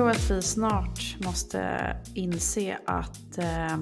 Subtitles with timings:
[0.00, 3.72] tror att vi snart måste inse att, eh,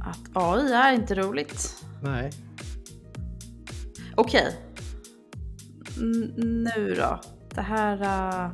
[0.00, 1.84] att AI är inte roligt.
[2.02, 2.30] Nej.
[4.14, 4.56] Okej.
[6.00, 7.20] N- nu då.
[7.54, 8.02] Det här...
[8.02, 8.50] Uh...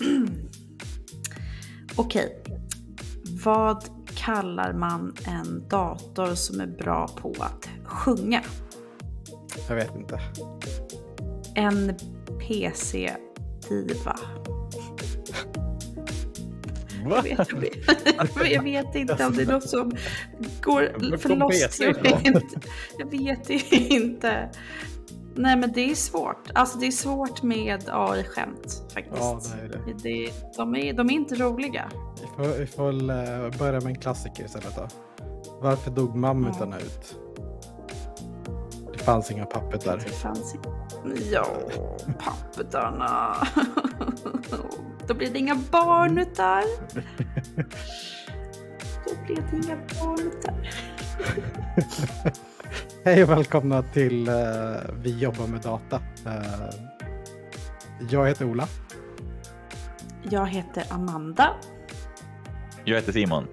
[1.96, 2.42] Okej.
[3.44, 3.84] Vad
[4.14, 8.42] kallar man en dator som är bra på att sjunga?
[9.68, 10.20] Jag vet inte.
[11.54, 11.94] En
[13.70, 14.16] PC-diva.
[17.04, 17.16] Va?
[17.16, 19.92] Jag vet, jag, vet, jag vet inte om det är något som
[20.62, 21.52] går för loss.
[21.52, 21.84] PC
[22.98, 24.50] Jag vet, inte.
[25.34, 26.50] Nej men det är svårt.
[26.54, 29.16] Alltså det är svårt med AI-skämt faktiskt.
[29.20, 30.02] Ja, det är det.
[30.02, 31.90] Det, de, är, de är inte roliga.
[32.20, 34.88] Vi får, vi får eh, börja med en klassiker istället då.
[35.60, 37.16] Varför dog mammutarna ut?
[39.04, 39.96] Fanns inga pappetar.
[39.96, 40.54] Det fanns.
[41.32, 41.46] Ja,
[42.18, 43.36] pappetarna.
[45.06, 46.64] Då blir det inga barnutar.
[49.04, 50.70] Då blir det inga barnutar.
[53.04, 54.34] Hej och välkomna till eh,
[55.02, 56.00] Vi jobbar med data.
[56.26, 56.70] Eh,
[58.10, 58.68] jag heter Ola.
[60.22, 61.50] Jag heter Amanda.
[62.84, 63.46] Jag heter Simon.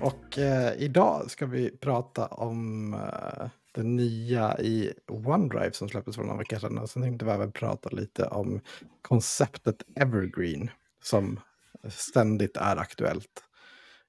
[0.00, 6.22] Och eh, idag ska vi prata om eh, det nya i OneDrive som släpptes för
[6.22, 6.78] några veckor sedan.
[6.78, 8.60] Och sen tänkte vi även prata lite om
[9.02, 10.70] konceptet Evergreen
[11.02, 11.40] som
[11.88, 13.44] ständigt är aktuellt.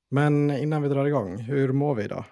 [0.10, 2.26] Men innan vi drar igång, hur mår vi idag?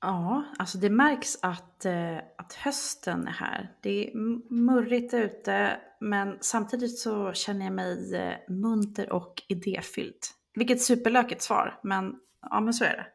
[0.00, 3.72] Ja, alltså det märks att, eh, att hösten är här.
[3.82, 4.16] Det är
[4.54, 10.18] murrigt ute, men samtidigt så känner jag mig eh, munter och idéfylld.
[10.54, 12.14] Vilket superlökigt svar, men
[12.50, 13.06] ja, men så är det.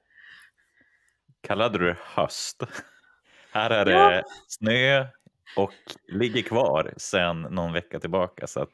[1.41, 2.63] Kallade du det höst?
[3.51, 4.09] Här är Ja.
[4.09, 5.07] det snö
[5.55, 5.73] och
[6.07, 8.47] ligger kvar sedan någon vecka tillbaka.
[8.47, 8.69] Så att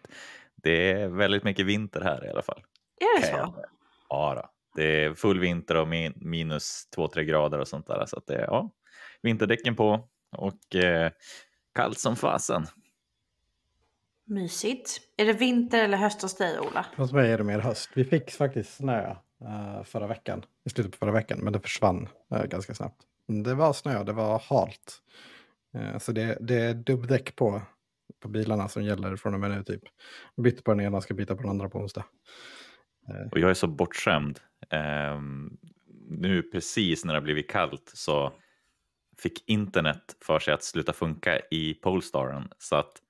[0.55, 2.63] det är väldigt mycket vinter här i alla fall.
[2.99, 3.55] Är det så?
[4.09, 4.49] Ja, då.
[4.81, 8.05] det är full vinter och min, minus 2-3 grader och sånt där.
[8.05, 8.69] Så att det är ja,
[9.21, 11.11] vinterdäcken på och eh,
[11.75, 12.65] kallt som fasen.
[14.27, 14.99] Mysigt.
[15.17, 16.85] Är det vinter eller höst hos dig, Ola?
[16.97, 17.89] Hos mig är det mer höst.
[17.93, 22.07] Vi fick faktiskt snö Eh, förra veckan, i slutet på förra veckan, men det försvann
[22.31, 23.01] eh, ganska snabbt.
[23.27, 25.01] Det var snö, det var halt.
[25.73, 27.61] Eh, så det, det är dubbdäck på,
[28.19, 29.81] på bilarna som gäller från och med nu typ.
[30.37, 32.05] Bytt på den ena, ska byta på den andra på onsdag.
[33.31, 34.39] Och jag är så bortskämd.
[35.15, 35.57] Um,
[36.09, 38.33] nu precis när det har blivit kallt så
[39.17, 42.47] fick internet för sig att sluta funka i Polestaren.
[42.57, 43.01] Så att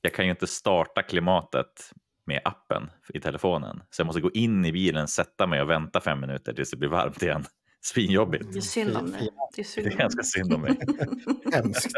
[0.00, 1.92] jag kan ju inte starta klimatet
[2.26, 3.82] med appen i telefonen.
[3.90, 6.76] Så jag måste gå in i bilen, sätta mig och vänta fem minuter tills det
[6.76, 7.44] blir varmt igen.
[7.80, 8.52] Svinjobbigt.
[8.52, 9.28] Det är synd om dig.
[9.56, 10.78] Det är Det ganska synd om mig.
[11.52, 11.90] Hemskt.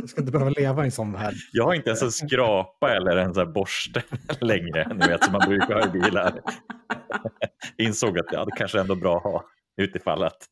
[0.00, 1.34] Jag ska inte behöva leva i en sån värld.
[1.52, 4.02] Jag har inte ens en skrapa eller en sån här borste
[4.40, 6.40] längre, ni vet som man brukar ha i bilar.
[7.78, 9.44] Insåg att ja, det kanske ändå är bra att ha
[9.76, 10.48] utifall att.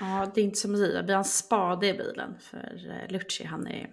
[0.00, 1.02] Ja, det är inte som vi.
[1.06, 2.38] Vi har en spade i bilen.
[2.40, 3.90] För eh, Lucci, han, är,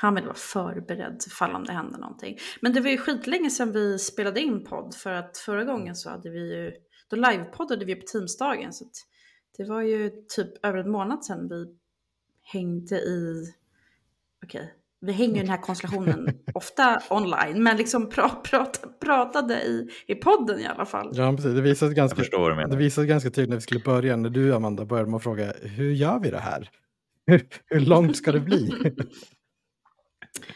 [0.00, 2.38] han vill vara förberedd ifall om det händer någonting.
[2.60, 4.94] Men det var ju skitlänge sedan vi spelade in podd.
[4.94, 6.72] För att förra gången så hade vi ju,
[7.10, 8.72] då livepoddade vi på Teamsdagen.
[8.72, 8.92] Så att
[9.56, 11.66] det var ju typ över en månad sedan vi
[12.42, 13.44] hängde i,
[14.44, 17.62] okej, vi hänger i den här konstellationen ofta online.
[17.62, 21.10] Men liksom pra, prata, pratade i, i podden i alla fall.
[21.14, 21.54] Ja, precis.
[21.54, 22.22] Det visade ganska,
[22.70, 25.52] det visade ganska tydligt när vi skulle börja, när du Amanda började med att fråga
[25.62, 26.70] hur gör vi det här?
[27.26, 28.72] Hur, hur långt ska det bli?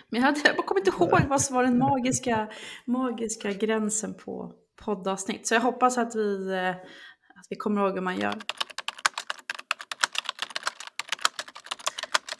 [0.08, 2.48] Men jag, hade, jag kommer inte ihåg vad som var den magiska,
[2.86, 4.52] magiska gränsen på
[4.84, 5.46] poddavsnitt.
[5.46, 8.34] Så jag hoppas att vi, eh, att vi kommer ihåg hur man gör.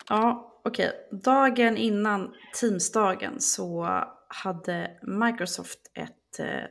[0.09, 0.93] Ja, okej.
[1.25, 3.89] Dagen innan Teamsdagen så
[4.29, 6.65] hade Microsoft ett, eh,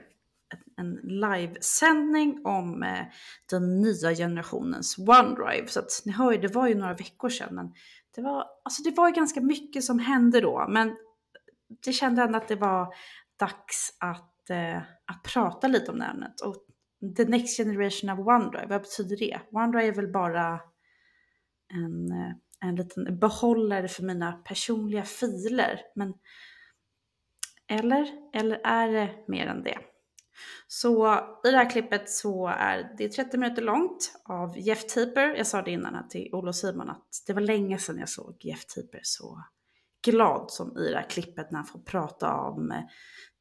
[0.78, 3.06] en livesändning om eh,
[3.50, 5.68] den nya generationens OneDrive.
[5.68, 7.56] Så att ni hör ju, det var ju några veckor sedan.
[7.56, 7.74] Men
[8.16, 10.66] det var, alltså det var ju ganska mycket som hände då.
[10.70, 10.96] Men
[11.86, 12.94] det kände ändå att det var
[13.40, 16.42] dags att, eh, att prata lite om ämnet.
[16.42, 16.56] Och
[17.18, 19.40] the next generation of OneDrive, vad betyder det?
[19.52, 20.60] OneDrive är väl bara
[21.74, 25.82] en, eh, en liten behållare för mina personliga filer.
[25.96, 26.14] Men,
[27.68, 28.08] eller?
[28.34, 29.78] Eller är det mer än det?
[30.68, 31.16] Så
[31.46, 35.36] i det här klippet så är det 30 minuter långt av Jeff Taper.
[35.36, 38.10] Jag sa det innan här till Olof och Simon att det var länge sedan jag
[38.10, 39.44] såg Jeff Taper så
[40.06, 42.82] glad som i det här klippet när han får prata om eh,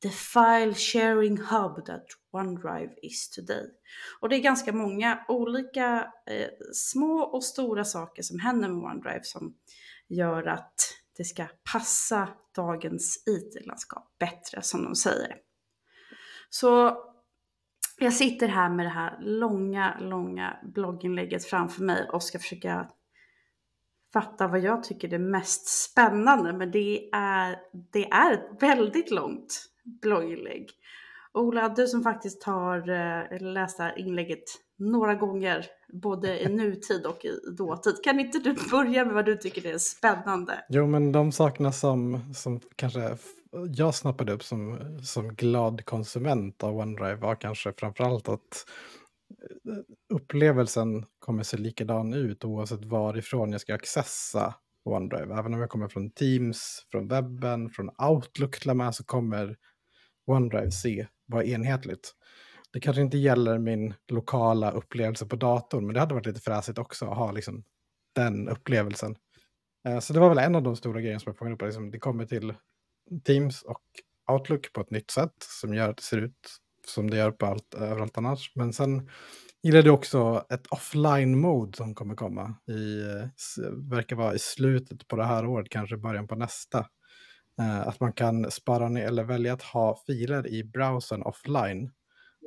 [0.03, 3.67] the file sharing hub that OneDrive is today.
[4.21, 9.21] Och det är ganska många olika eh, små och stora saker som händer med OneDrive
[9.23, 9.55] som
[10.09, 10.75] gör att
[11.17, 15.37] det ska passa dagens IT-landskap bättre som de säger.
[16.51, 16.97] Så
[17.99, 22.89] jag sitter här med det här långa, långa blogginlägget framför mig och ska försöka
[24.13, 26.53] fatta vad jag tycker är mest spännande.
[26.53, 27.57] Men det är,
[27.93, 29.65] det är ett väldigt långt
[30.03, 30.71] blogginlägg.
[31.33, 34.45] Ola, du som faktiskt har eh, läst det här inlägget
[34.79, 37.95] några gånger, både i nutid och i dåtid.
[38.05, 40.65] Kan inte du börja med vad du tycker är spännande?
[40.69, 43.17] Jo, men de sakerna som, som kanske
[43.69, 48.67] jag snappade upp som, som glad konsument av OneDrive var kanske framförallt att
[49.69, 54.55] eh, upplevelsen kommer se likadan ut oavsett varifrån jag ska accessa
[54.85, 55.35] OneDrive.
[55.35, 59.57] Även om jag kommer från Teams, från webben, från Outlook till och med så kommer
[60.27, 62.15] OneDrive se vara enhetligt.
[62.73, 66.79] Det kanske inte gäller min lokala upplevelse på datorn, men det hade varit lite fräsigt
[66.79, 67.65] också att ha liksom
[68.15, 69.17] den upplevelsen.
[69.89, 71.63] Eh, så det var väl en av de stora grejerna som jag fångade upp.
[71.63, 72.55] Liksom, det kommer till
[73.25, 73.83] Teams och
[74.33, 77.47] Outlook på ett nytt sätt som gör att det ser ut som det gör på
[77.47, 78.53] allt, överallt annars.
[78.55, 79.11] Men sen
[79.63, 82.55] gillar det också ett offline-mode som kommer komma.
[82.69, 83.03] I,
[83.91, 86.87] verkar vara i slutet på det här året, kanske början på nästa.
[87.61, 91.91] Eh, att man kan spara ner eller välja att ha filer i browsern offline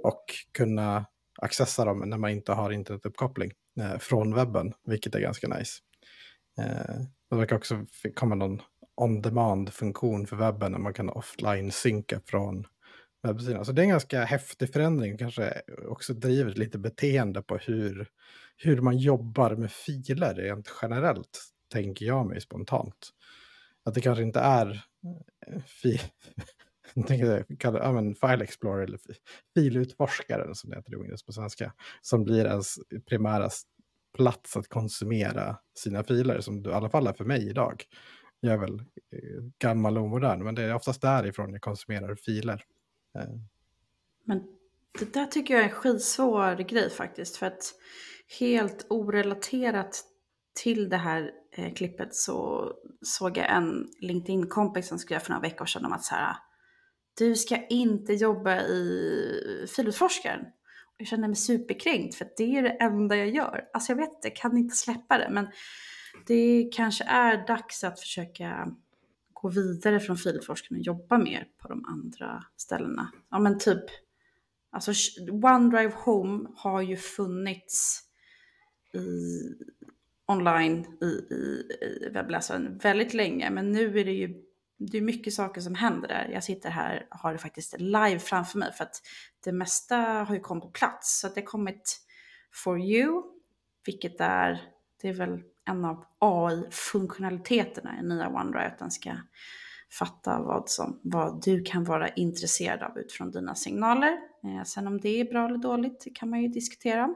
[0.04, 0.26] och
[0.58, 1.06] kunna
[1.42, 5.80] accessa dem när man inte har internetuppkoppling eh, från webben, vilket är ganska nice.
[6.60, 6.96] Eh,
[7.30, 7.86] det verkar också
[8.16, 8.62] komma någon
[8.96, 12.68] on-demand-funktion för webben när man kan offline-synka från
[13.24, 13.66] webbsidan.
[13.66, 18.08] Så det är en ganska häftig förändring, kanske också driver lite beteende på hur,
[18.58, 23.10] hur man jobbar med filer rent generellt, tänker jag mig spontant.
[23.86, 24.86] Att det kanske inte är
[25.48, 26.02] eh, fi,
[27.60, 29.00] kallar, ja, men File Explorer eller
[29.56, 32.76] filutforskaren som det heter på svenska, som blir ens
[33.10, 33.50] primära
[34.18, 37.84] plats att konsumera sina filer, som det i alla fall är för mig idag.
[38.46, 42.64] Jag är väl eh, gammal och modern, men det är oftast därifrån jag konsumerar filer.
[43.16, 43.36] Eh.
[44.24, 44.44] Men
[45.00, 47.74] det där tycker jag är en skitsvår grej faktiskt, för att
[48.40, 50.04] helt orelaterat
[50.64, 52.68] till det här eh, klippet så
[53.02, 56.36] såg jag en LinkedIn-kompis som skrev för några veckor sedan om att så här,
[57.18, 60.46] du ska inte jobba i filutforskaren.
[60.98, 63.64] Jag känner mig superkränkt för det är det enda jag gör.
[63.74, 65.30] Alltså jag vet inte, kan inte släppa det.
[65.32, 65.48] Men
[66.28, 68.76] det kanske är dags att försöka
[69.34, 73.12] gå vidare från filforskning och jobba mer på de andra ställena.
[73.32, 73.84] Ja men typ,
[74.72, 74.92] alltså
[75.32, 78.04] OneDrive Home har ju funnits
[78.94, 79.00] i,
[80.26, 83.50] online i, i, i webbläsaren väldigt länge.
[83.50, 84.44] Men nu är det ju
[84.78, 86.30] det är mycket saker som händer där.
[86.34, 89.02] Jag sitter här och har det faktiskt live framför mig för att
[89.44, 91.20] det mesta har ju kommit på plats.
[91.20, 92.00] Så det har kommit
[92.52, 93.24] For You,
[93.86, 94.62] vilket är,
[95.02, 99.12] det är väl en av AI-funktionaliteterna i nya OneDrive, att den ska
[100.00, 104.12] fatta vad, som, vad du kan vara intresserad av utifrån dina signaler.
[104.44, 107.16] Eh, sen om det är bra eller dåligt kan man ju diskutera.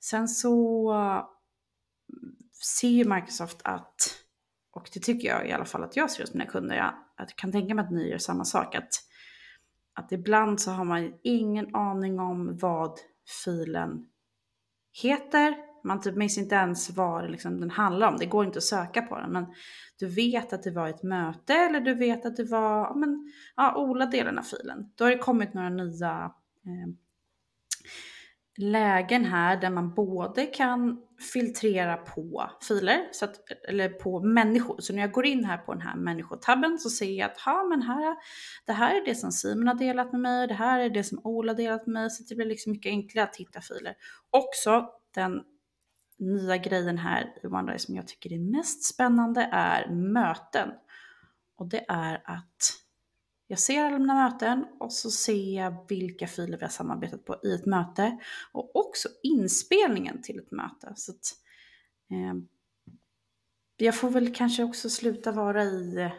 [0.00, 4.20] Sen så mm, ser ju Microsoft att
[4.72, 6.76] och det tycker jag i alla fall att jag ser hos mina kunder.
[6.76, 8.74] Jag, jag kan tänka mig att ni gör samma sak.
[8.74, 8.90] Att,
[9.94, 12.98] att ibland så har man ingen aning om vad
[13.44, 14.06] filen
[15.02, 15.69] heter.
[15.84, 18.16] Man typ minns inte ens vad liksom den handlar om.
[18.18, 19.32] Det går inte att söka på den.
[19.32, 19.46] Men
[19.98, 23.76] du vet att det var ett möte eller du vet att det var men, ja,
[23.76, 24.92] Ola-delen av filen.
[24.94, 26.32] Då har det kommit några nya
[26.66, 26.94] eh,
[28.60, 33.36] lägen här där man både kan filtrera på filer, så att,
[33.68, 34.80] eller på människor.
[34.80, 37.64] Så när jag går in här på den här människotabben så ser jag att ha,
[37.68, 38.16] men här,
[38.66, 41.20] det här är det som Simon har delat med mig, det här är det som
[41.24, 43.94] Ola har delat med mig, så det blir liksom mycket enklare att hitta filer.
[44.30, 45.42] Också den
[46.20, 50.68] nya grejen här i OneDrive som jag tycker är mest spännande är möten.
[51.56, 52.80] Och det är att
[53.46, 57.40] jag ser alla mina möten och så ser jag vilka filer vi har samarbetat på
[57.44, 58.18] i ett möte
[58.52, 60.92] och också inspelningen till ett möte.
[60.96, 61.34] Så att,
[62.10, 62.34] eh,
[63.76, 66.12] jag får väl kanske också sluta vara i eh,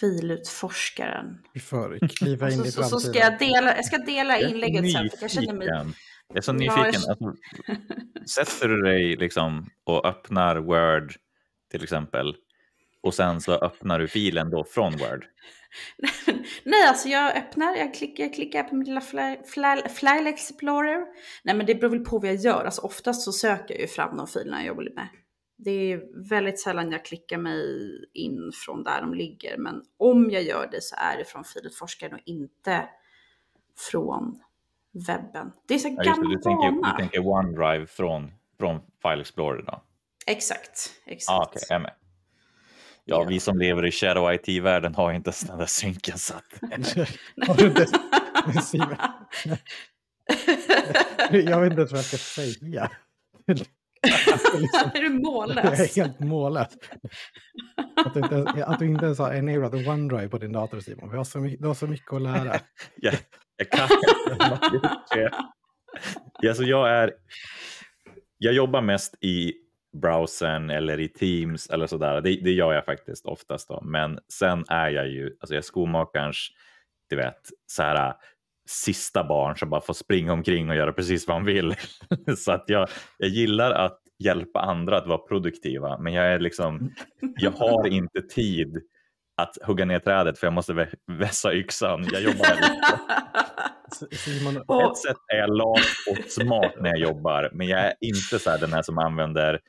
[0.00, 1.38] filutforskaren.
[1.52, 2.90] Vi får kliva in i framtiden.
[2.90, 5.10] Så, så ska jag dela, jag ska dela inlägget sen.
[5.10, 5.68] För jag känner mig...
[6.32, 7.00] Jag är så nyfiken.
[7.06, 7.10] Ja.
[7.10, 7.34] Alltså,
[8.42, 11.12] sätter du dig liksom och öppnar Word
[11.70, 12.36] till exempel
[13.02, 15.26] och sen så öppnar du filen då från Word?
[16.64, 19.00] Nej, alltså jag öppnar, jag klickar, jag klickar på min lilla
[19.88, 21.06] File Explorer.
[21.44, 22.64] Nej, men det beror väl på vad jag gör.
[22.64, 25.08] Alltså oftast så söker jag ju fram de filerna jag jobbar med.
[25.58, 27.64] Det är väldigt sällan jag klickar mig
[28.12, 29.58] in från där de ligger.
[29.58, 32.88] Men om jag gör det så är det från filutforskaren och inte
[33.90, 34.40] från
[34.92, 35.52] webben.
[35.68, 39.82] Det är så ja, gammal du tänker, du tänker OneDrive från, från File Explorer då?
[40.26, 41.38] Exakt, exakt.
[41.38, 41.94] Ah, okay, jag med.
[43.04, 46.44] Ja, vi som lever i Shadow IT-världen har inte ens den där synken satt.
[51.30, 52.90] Jag vet inte ens vad jag ska säga.
[53.46, 55.96] är du Jag mållös?
[55.96, 56.68] är helt mållös.
[57.96, 61.10] Att du inte, ens- att du inte ens har enablat OneDrive på din dator Simon.
[61.10, 62.60] Vi har så mycket, du har så mycket att lära.
[62.96, 63.14] Jag,
[63.56, 63.88] jag kan
[66.48, 67.12] alltså jag är.
[68.38, 69.54] Jag jobbar mest i
[69.92, 72.20] browsern eller i Teams eller sådär.
[72.20, 73.80] Det, det gör jag faktiskt oftast då.
[73.80, 76.48] Men sen är jag ju, alltså jag är skomakarens,
[77.08, 78.14] du vet, så här
[78.68, 81.74] sista barn som bara får springa omkring och göra precis vad han vill.
[82.36, 86.90] så att jag, jag gillar att hjälpa andra att vara produktiva, men jag är liksom,
[87.36, 88.82] jag har inte tid
[89.36, 92.08] att hugga ner trädet för jag måste vä- vässa yxan.
[92.12, 92.46] Jag jobbar
[94.16, 98.38] Simon, ett sätt är jag lat och smart när jag jobbar, men jag är inte
[98.38, 99.60] så här den här som använder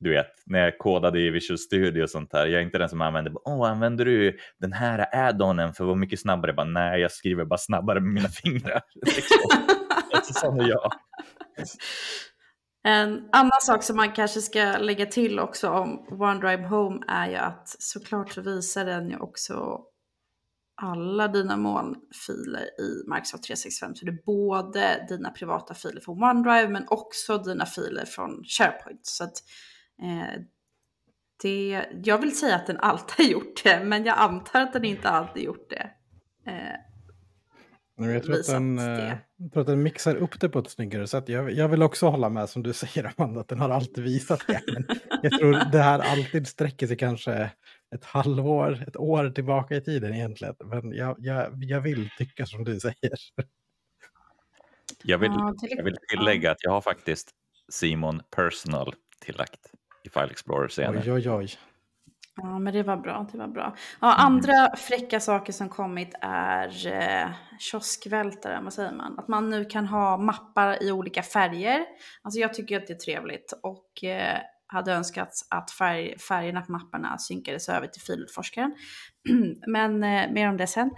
[0.00, 2.46] du vet, när jag kodade i Visual Studio och sånt här.
[2.46, 5.96] Jag är inte den som använder, åh, använder du den här add-onen för att vara
[5.96, 6.52] mycket snabbare?
[6.52, 8.82] Bara, Nej, jag skriver bara snabbare med mina fingrar.
[9.06, 10.34] Liksom.
[10.34, 10.92] Sån är jag.
[12.86, 17.36] En annan sak som man kanske ska lägga till också om OneDrive Home är ju
[17.36, 19.80] att såklart så visar den ju också
[20.82, 23.94] alla dina molnfiler i Microsoft 365.
[23.94, 29.06] Så det är både dina privata filer från OneDrive men också dina filer från SharePoint.
[29.06, 29.34] Så att,
[30.02, 30.40] eh,
[31.42, 34.84] det, jag vill säga att den alltid har gjort det, men jag antar att den
[34.84, 35.90] inte alltid gjort det.
[36.46, 36.93] Eh,
[37.96, 41.06] jag tror, att den, eh, jag tror att den mixar upp det på ett snyggare
[41.06, 41.28] sätt.
[41.28, 44.46] Jag, jag vill också hålla med som du säger Amanda, att den har alltid visat
[44.46, 44.60] det.
[44.72, 44.86] Men
[45.22, 47.50] jag tror det här alltid sträcker sig kanske
[47.94, 50.54] ett halvår, ett år tillbaka i tiden egentligen.
[50.64, 53.12] Men jag, jag, jag vill tycka som du säger.
[55.02, 57.30] Jag vill, jag vill tillägga att jag har faktiskt
[57.68, 59.60] Simon Personal tillagt
[60.04, 61.12] i File Explorer senare.
[61.12, 61.48] Oj, oj, oj.
[62.36, 63.26] Ja, men det var bra.
[63.32, 63.76] Det var bra.
[64.00, 69.18] Ja, andra fräcka saker som kommit är eh, kioskvältare, vad säger man?
[69.18, 71.84] Att man nu kan ha mappar i olika färger.
[72.22, 76.72] Alltså jag tycker att det är trevligt och eh, hade önskat att färg, färgerna på
[76.72, 78.74] mapparna synkades över till filutforskaren.
[79.66, 80.90] men eh, mer om det sen.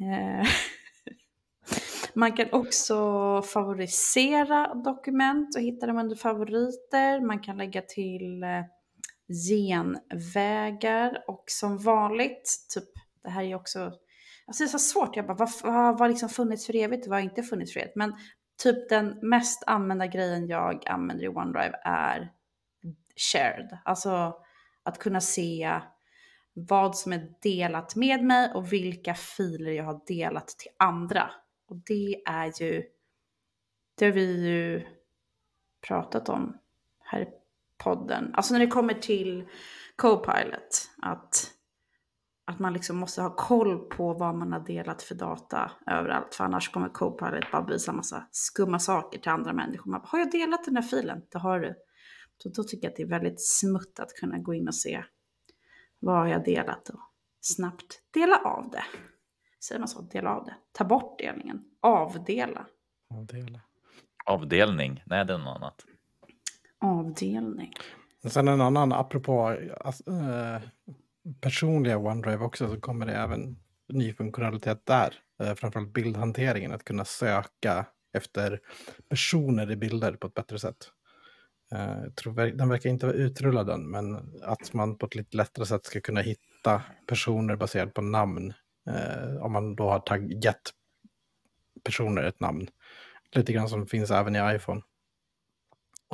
[0.00, 0.48] Eh,
[2.14, 2.96] Man kan också
[3.42, 7.20] favorisera dokument och hitta dem under favoriter.
[7.20, 8.48] Man kan lägga till eh,
[9.48, 12.84] genvägar och som vanligt, typ
[13.22, 13.92] det här är ju också,
[14.46, 17.06] alltså det är så svårt, jag bara vad har vad har liksom funnits för evigt
[17.06, 17.96] och vad har inte funnits för evigt?
[17.96, 18.14] Men
[18.62, 22.32] typ den mest använda grejen jag använder i OneDrive är
[23.16, 24.34] shared, alltså
[24.82, 25.80] att kunna se
[26.52, 31.30] vad som är delat med mig och vilka filer jag har delat till andra.
[31.68, 32.82] Och det är ju,
[33.94, 34.86] det har vi ju
[35.80, 36.58] pratat om
[36.98, 37.39] här i
[37.84, 38.34] podden.
[38.34, 39.48] Alltså när det kommer till
[39.96, 41.50] Copilot, att,
[42.46, 46.34] att man liksom måste ha koll på vad man har delat för data överallt.
[46.34, 49.90] För annars kommer Copilot bara visa massa skumma saker till andra människor.
[49.90, 51.22] Man bara, har jag delat den här filen?
[51.30, 51.74] Det har du.
[52.42, 55.04] Så då tycker jag att det är väldigt smutt att kunna gå in och se
[55.98, 57.00] vad har jag delat och
[57.40, 58.84] snabbt dela av det.
[59.64, 60.00] Säger man så?
[60.00, 60.56] Dela av det.
[60.72, 61.64] Ta bort delningen.
[61.80, 62.66] Avdela.
[63.14, 63.60] Avdela.
[64.26, 65.84] Avdelning, nej det är något annat.
[66.80, 67.72] Avdelning.
[68.28, 70.62] Sen en annan, apropå äh,
[71.40, 73.56] personliga OneDrive också, så kommer det även
[73.88, 75.14] ny funktionalitet där.
[75.42, 78.60] Äh, framförallt bildhanteringen, att kunna söka efter
[79.08, 80.90] personer i bilder på ett bättre sätt.
[81.72, 85.66] Eh, tror, den verkar inte vara utrullad än, men att man på ett lite lättare
[85.66, 88.52] sätt ska kunna hitta personer baserat på namn.
[88.90, 90.70] Eh, om man då har tagg, gett
[91.84, 92.68] personer ett namn.
[93.32, 94.82] Lite grann som finns även i iPhone.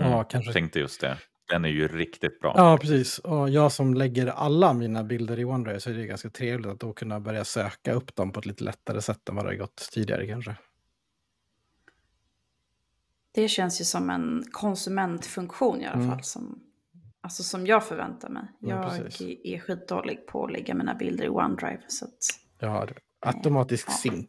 [0.00, 1.18] Mm, Och kanske Tänkte just det.
[1.48, 2.52] Den är ju riktigt bra.
[2.56, 3.18] Ja, precis.
[3.18, 6.80] Och jag som lägger alla mina bilder i OneDrive så är det ganska trevligt att
[6.80, 9.56] då kunna börja söka upp dem på ett lite lättare sätt än vad det har
[9.56, 10.56] gått tidigare kanske.
[13.32, 16.08] Det känns ju som en konsumentfunktion i alla Mm.
[16.08, 16.22] fall.
[16.22, 16.60] Som,
[17.20, 18.44] alltså som jag förväntar mig.
[18.60, 19.20] Ja, Jag precis.
[19.44, 21.82] är skitdålig på att lägga mina bilder i OneDrive.
[21.88, 22.18] Så att,
[22.58, 23.92] Jag har automatisk Ja.
[23.92, 24.28] sync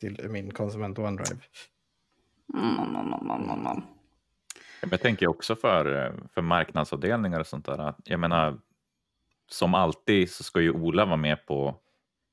[0.00, 1.40] till min konsument OneDrive.
[2.54, 3.82] mm, mm, mm, mm, mm, mm.
[4.80, 7.78] Jag tänker också för, för marknadsavdelningar och sånt där.
[7.78, 8.58] att Jag menar,
[9.50, 11.74] som alltid så ska ju Ola vara med på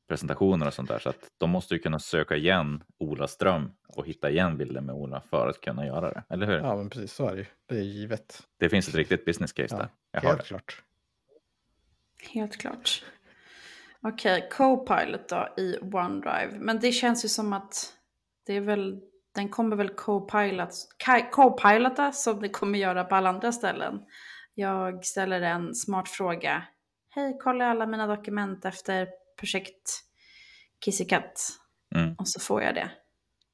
[0.08, 1.00] presentationer och sånt där.
[1.00, 4.96] Så att de måste ju kunna söka igen Ola Ström och hitta igen bilder med
[4.96, 6.24] Ola för att kunna göra det.
[6.30, 6.58] Eller hur?
[6.58, 7.46] Ja, men precis så är det ju.
[7.66, 8.44] Det är givet.
[8.58, 9.90] Det finns ett riktigt business case Ja, där.
[10.12, 10.46] Jag Helt det.
[10.46, 10.82] klart.
[12.34, 13.04] Helt klart.
[14.02, 16.50] Okej, Copilot då i OneDrive.
[16.60, 17.94] Men det känns ju som att
[18.46, 19.02] det är väl,
[19.36, 19.90] den kommer väl
[21.32, 24.06] Copilota som det kommer göra på alla andra ställen.
[24.54, 26.64] Jag ställer en smart fråga.
[27.10, 29.08] hej kolla alla mina dokument efter
[29.40, 30.04] projekt
[30.80, 31.50] Kissikatt.
[31.96, 32.16] Mm.
[32.18, 32.92] Och så får jag det.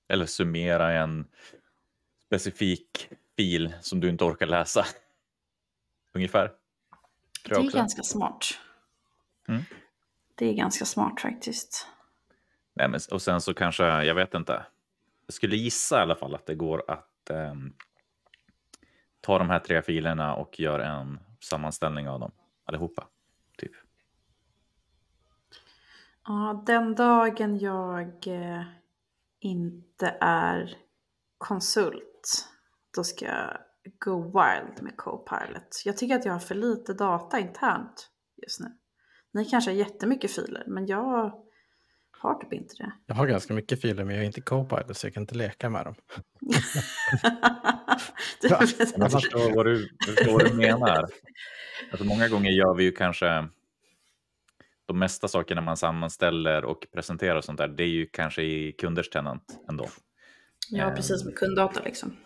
[0.08, 1.28] Eller summera en
[2.26, 4.86] specifik fil som du inte orkar läsa.
[6.14, 6.52] Ungefär.
[7.46, 8.46] Det är ganska smart.
[9.48, 9.62] Mm.
[10.36, 11.88] Det är ganska smart faktiskt.
[12.74, 14.66] Nej, men, och sen så kanske, jag vet inte.
[15.32, 17.54] Jag skulle gissa i alla fall att det går att eh,
[19.22, 22.32] ta de här tre filerna och göra en sammanställning av dem
[22.66, 23.08] allihopa.
[23.58, 23.72] Typ.
[26.28, 28.64] Ja, den dagen jag eh,
[29.40, 30.78] inte är
[31.38, 32.50] konsult,
[32.96, 33.58] då ska jag
[34.00, 35.82] go wild med Copilot.
[35.86, 38.78] Jag tycker att jag har för lite data internt just nu.
[39.32, 41.44] Ni kanske har jättemycket filer, men jag
[42.22, 42.92] har typ inte det.
[43.06, 45.70] Jag har ganska mycket filer men jag är inte Copilot så jag kan inte leka
[45.70, 45.96] med dem.
[48.98, 51.06] Jag förstår vad du, förstår vad du menar.
[51.92, 53.48] Alltså, många gånger gör vi ju kanske
[54.86, 57.68] de mesta sakerna man sammanställer och presenterar och sånt där.
[57.68, 59.88] Det är ju kanske i kunders tenant ändå.
[60.70, 62.18] ja, precis med kunddata liksom.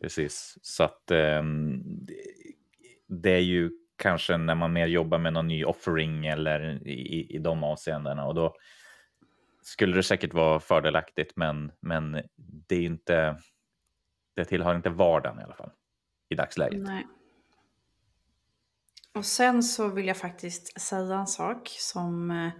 [0.00, 2.14] Precis, så att ehm, det-
[3.08, 7.38] det är ju kanske när man mer jobbar med någon ny offering eller i, i
[7.38, 8.54] de avseendena och då
[9.66, 13.36] skulle det säkert vara fördelaktigt, men, men det är inte.
[14.36, 15.70] Det tillhör inte vardagen i alla fall
[16.28, 16.82] i dagsläget.
[16.82, 17.06] Nej.
[19.14, 22.50] Och sen så vill jag faktiskt säga en sak som eh,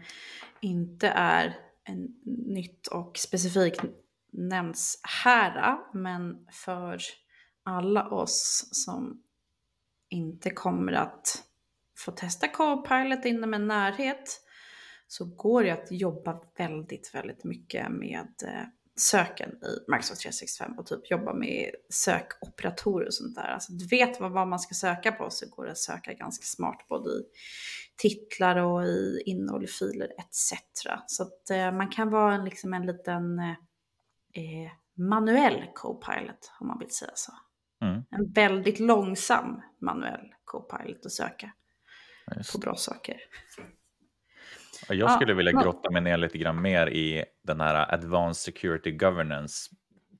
[0.60, 3.84] inte är en nytt och specifikt
[4.32, 7.00] nämns här, men för
[7.62, 9.22] alla oss som
[10.08, 11.44] inte kommer att
[11.98, 14.43] få testa Copilot inom en närhet
[15.14, 18.64] så går det att jobba väldigt, väldigt mycket med eh,
[18.96, 23.48] söken i Microsoft 365 och typ jobba med sökoperatorer och sånt där.
[23.48, 26.44] Alltså du vet vad, vad man ska söka på så går det att söka ganska
[26.44, 27.22] smart både i
[27.96, 30.52] titlar och i innehåll i filer etc.
[31.06, 33.50] Så att eh, man kan vara en, liksom en liten eh,
[34.32, 37.32] eh, manuell Copilot om man vill säga så.
[37.82, 38.02] Mm.
[38.10, 41.52] En väldigt långsam manuell Copilot att söka
[42.26, 43.16] Ja, på bra saker.
[44.88, 47.94] Ja, Jag Ja, skulle vilja men- grotta mig ner lite grann mer i den här
[47.94, 49.70] Advanced Security Governance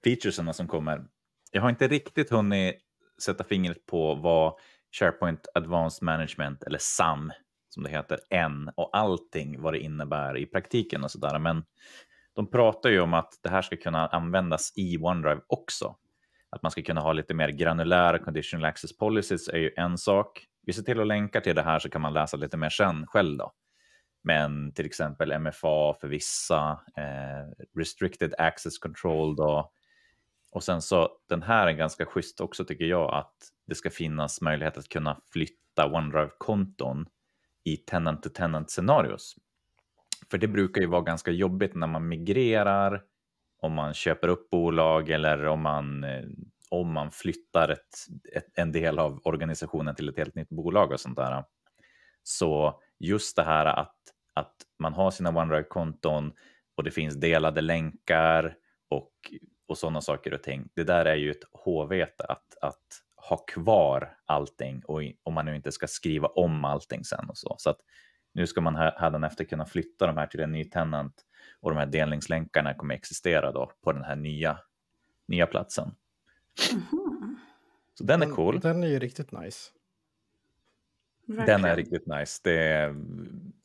[0.04, 1.04] featuresarna som kommer.
[1.52, 2.74] Jag har inte riktigt hunnit
[3.22, 4.54] sätta fingret på vad
[4.98, 7.32] SharePoint Advanced Management eller SAM
[7.68, 11.38] som det heter än och allting vad det innebär i praktiken och sådär.
[11.38, 11.64] Men
[12.34, 15.96] de pratar ju om att det här ska kunna användas i OneDrive också.
[16.50, 20.46] Att man ska kunna ha lite mer granulära conditional access policies är ju en sak.
[20.66, 23.06] Vi ser till att länka till det här så kan man läsa lite mer sen
[23.06, 23.52] själv då.
[24.24, 29.72] Men till exempel MFA för vissa, eh, restricted access control då.
[30.50, 33.34] Och sen så den här är ganska schysst också tycker jag att
[33.66, 37.06] det ska finnas möjlighet att kunna flytta OneDrive-konton
[37.64, 39.34] i tenant-to-tenant scenarios.
[40.30, 43.02] För det brukar ju vara ganska jobbigt när man migrerar,
[43.58, 46.24] om man köper upp bolag eller om man, eh,
[46.70, 48.06] om man flyttar ett,
[48.36, 51.44] ett, en del av organisationen till ett helt nytt bolag och sånt där.
[52.22, 53.96] Så just det här att,
[54.34, 56.32] att man har sina OneDrive-konton
[56.74, 58.56] och det finns delade länkar
[58.88, 59.10] och,
[59.66, 60.68] och sådana saker och ting.
[60.74, 62.82] Det där är ju ett håvete att, att
[63.16, 67.54] ha kvar allting och om man nu inte ska skriva om allting sen och så.
[67.58, 67.78] Så att
[68.32, 71.24] nu ska man hädanefter kunna flytta de här till en ny tenant
[71.60, 74.58] och de här delningslänkarna kommer existera då på den här nya,
[75.28, 75.94] nya platsen.
[76.72, 77.38] Mhm.
[77.94, 78.60] Så den är Den- cool.
[78.60, 79.70] Den är ju riktigt nice.
[81.26, 81.64] Den Verkligen.
[81.64, 82.40] är riktigt nice.
[82.44, 82.94] Det, är-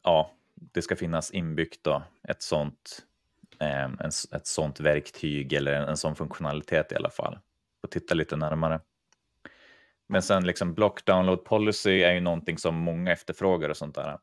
[0.03, 0.31] ja,
[0.71, 3.05] det ska finnas inbyggt då, ett sånt,
[3.59, 7.39] eh, en, ett sånt verktyg eller en, en sån funktionalitet i alla fall.
[7.83, 8.79] Och titta lite närmare.
[10.07, 14.17] Men sen liksom block download policy är ju någonting som många efterfrågar och sånt där.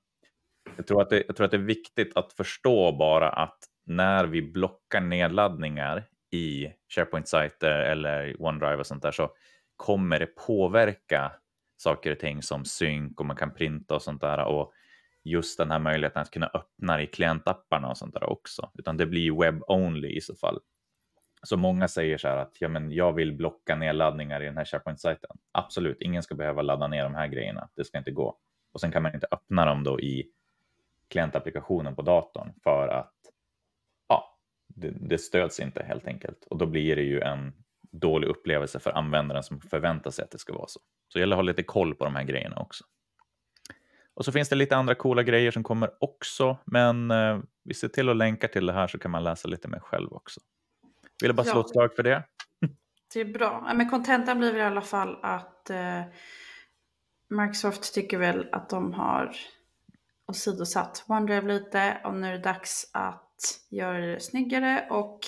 [0.77, 4.25] Jag tror, att det, jag tror att det är viktigt att förstå bara att när
[4.25, 9.31] vi blockar nedladdningar i SharePoint-sajter eller OneDrive och sånt där så
[9.77, 11.33] kommer det påverka
[11.77, 14.44] saker och ting som synk och man kan printa och sånt där.
[14.44, 14.72] Och
[15.26, 18.70] just den här möjligheten att kunna öppna i klientapparna och sånt där också.
[18.74, 20.60] Utan det blir web-only i så fall.
[21.42, 24.64] Så många säger så här att ja, men jag vill blocka nedladdningar i den här
[24.64, 25.36] SharePoint-sajten.
[25.52, 27.68] Absolut, ingen ska behöva ladda ner de här grejerna.
[27.76, 28.38] Det ska inte gå.
[28.72, 30.30] Och sen kan man inte öppna dem då i
[31.08, 33.14] klientapplikationen på datorn för att
[34.08, 36.44] ja, det, det stöds inte helt enkelt.
[36.50, 37.52] Och då blir det ju en
[37.92, 40.80] dålig upplevelse för användaren som förväntar sig att det ska vara så.
[41.08, 42.84] Så det gäller att ha lite koll på de här grejerna också.
[44.16, 47.88] Och så finns det lite andra coola grejer som kommer också, men eh, vi ser
[47.88, 50.40] till att länka till det här så kan man läsa lite mer själv också.
[51.22, 51.61] Vill bara slå Ja.
[51.61, 52.22] ett slag för det.
[53.14, 53.72] Det är bra.
[53.74, 56.02] Men kontentan blir väl i alla fall att eh,
[57.31, 59.37] Microsoft tycker väl att de har
[60.26, 65.20] åsidosatt OneDrive lite och nu är det dags att göra det snyggare och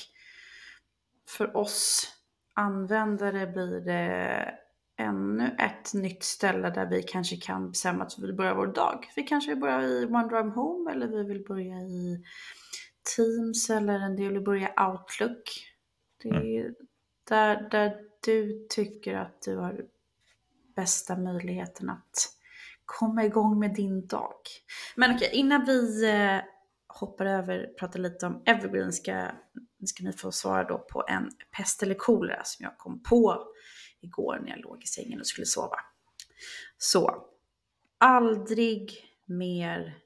[1.29, 2.13] för oss
[2.55, 4.55] användare blir det
[4.99, 9.11] ännu ett nytt ställe där vi kanske kan bestämma att vi vill börja vår dag.
[9.17, 12.25] Vi kanske vill börja i OneDrive Home eller vi vill börja i
[13.17, 15.75] Teams eller en del vill börja Outlook.
[16.23, 16.75] Det är mm.
[17.29, 19.85] där, där du tycker att du har
[20.77, 22.33] bästa möjligheten att
[22.85, 24.41] komma igång med din dag.
[24.97, 26.41] Men okej, innan vi eh,
[26.87, 29.27] hoppar över och pratar lite om Evergreen ska,
[29.85, 33.45] ska ni få svara då på en pest eller kolera som jag kom på
[34.01, 35.77] igår när jag låg i sängen och skulle sova.
[36.79, 37.25] Så,
[37.99, 38.93] aldrig
[39.25, 39.99] mer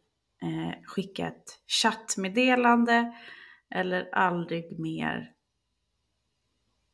[0.43, 3.13] eh, skicka ett chattmeddelande
[3.71, 5.33] eller aldrig mer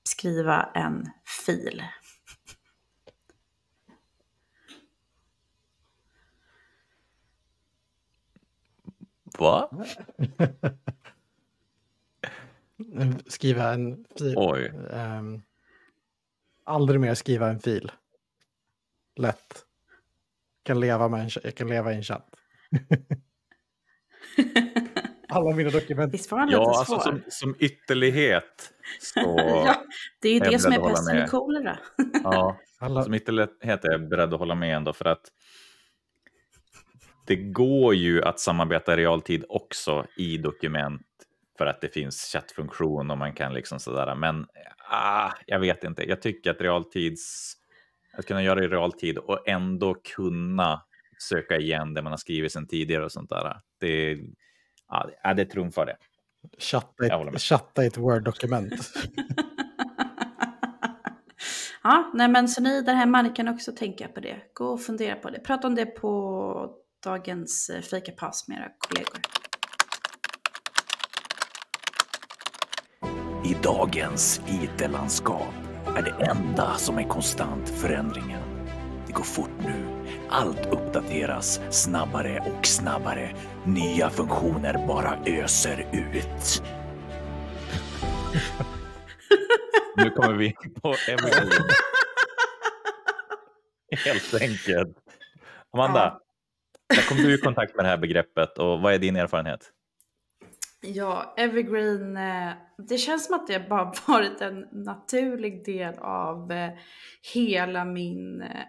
[0.02, 1.06] skriva en
[1.46, 1.82] fil.
[9.38, 9.70] Va?
[13.26, 14.34] skriva en fil.
[14.36, 14.68] Oj.
[14.68, 15.42] Um,
[16.68, 17.92] aldrig mer skriva en fil.
[19.16, 19.64] Lätt.
[20.62, 22.28] Kan leva med en, jag kan leva i en chatt.
[25.28, 26.14] Alla mina dokument.
[26.14, 28.72] Visst var han lite ja, alltså, som, som ytterlighet.
[29.00, 29.20] Så
[29.66, 29.84] ja,
[30.20, 31.78] det är ju det som är pesten i kolera.
[32.24, 33.02] ja, Alla...
[33.02, 34.92] som ytterlighet är jag beredd att hålla med ändå.
[34.92, 35.32] För att
[37.26, 41.07] det går ju att samarbeta i realtid också i dokument
[41.58, 44.14] för att det finns chattfunktion och man kan liksom sådär.
[44.14, 44.46] Men
[44.90, 46.08] ah, jag vet inte.
[46.08, 47.54] Jag tycker att realtids
[48.18, 50.82] att kunna göra det i realtid och ändå kunna
[51.18, 53.56] söka igen det man har skrivit sedan tidigare och sånt där.
[53.80, 54.18] Det,
[55.22, 55.96] ja, det trumfar det.
[56.58, 58.72] Chatta ett, chatta ett Word-dokument.
[61.82, 64.36] ja, nej men så ni där hemma, ni kan också tänka på det.
[64.52, 65.40] Gå och fundera på det.
[65.40, 69.20] Prata om det på dagens eh, fikapass med era kollegor.
[73.48, 75.54] I dagens IT-landskap
[75.96, 78.42] är det enda som är konstant förändringen.
[79.06, 83.34] Det går fort nu allt uppdateras snabbare och snabbare.
[83.64, 86.62] Nya funktioner bara öser ut.
[89.96, 91.52] nu kommer vi in på Evelyn.
[94.04, 94.96] Helt enkelt.
[95.72, 96.20] Amanda,
[96.88, 96.96] ja.
[96.96, 99.72] när kom du i kontakt med det här begreppet och vad är din erfarenhet?
[100.80, 102.52] Ja, evergreen, eh,
[102.88, 106.70] det känns som att det bara varit en naturlig del av eh,
[107.34, 108.64] hela min eh,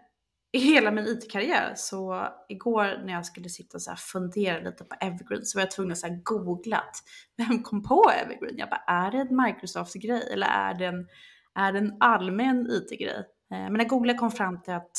[0.53, 1.73] hela min IT-karriär.
[1.75, 5.71] Så igår när jag skulle sitta och så fundera lite på Evergreen så var jag
[5.71, 6.95] tvungen att så googla att
[7.37, 8.57] vem kom på Evergreen?
[8.57, 11.07] Jag bara, är det en Microsoft-grej eller är det en,
[11.55, 13.23] är det en allmän IT-grej?
[13.49, 14.97] Men när jag googlade kom fram till att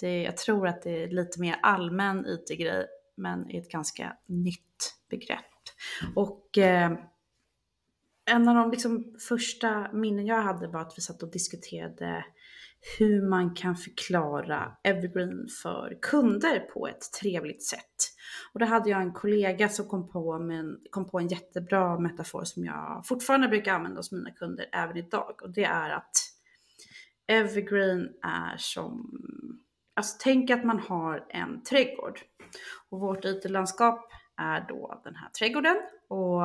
[0.00, 4.94] det, jag tror att det är lite mer allmän IT-grej men är ett ganska nytt
[5.10, 5.57] begrepp.
[6.14, 6.92] Och eh,
[8.30, 12.24] en av de liksom första minnen jag hade var att vi satt och diskuterade
[12.98, 17.96] hur man kan förklara Evergreen för kunder på ett trevligt sätt.
[18.52, 21.98] Och då hade jag en kollega som kom på, med en, kom på en jättebra
[21.98, 25.42] metafor som jag fortfarande brukar använda hos mina kunder även idag.
[25.42, 26.12] Och det är att
[27.26, 29.10] Evergreen är som,
[29.94, 32.20] alltså tänk att man har en trädgård.
[32.90, 35.76] Och vårt ytlandskap är då den här trädgården.
[36.08, 36.42] Och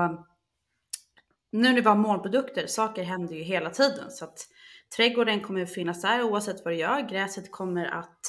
[1.52, 4.12] nu när vi har molnprodukter, saker händer ju hela tiden.
[4.12, 4.48] Så att
[4.98, 7.10] Trädgården kommer att finnas där oavsett vad du gör.
[7.10, 8.20] Gräset kommer att,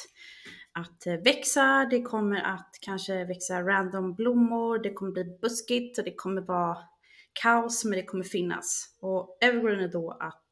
[0.72, 6.14] att växa, det kommer att kanske växa random blommor, det kommer bli buskigt och det
[6.14, 6.76] kommer vara
[7.32, 8.96] kaos, men det kommer finnas.
[9.00, 10.50] Och evergreen är då att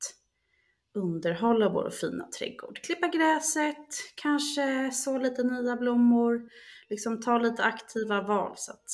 [0.94, 2.80] underhålla vår fina trädgård.
[2.82, 6.50] Klippa gräset, kanske så lite nya blommor,
[6.88, 8.90] liksom ta lite aktiva val så att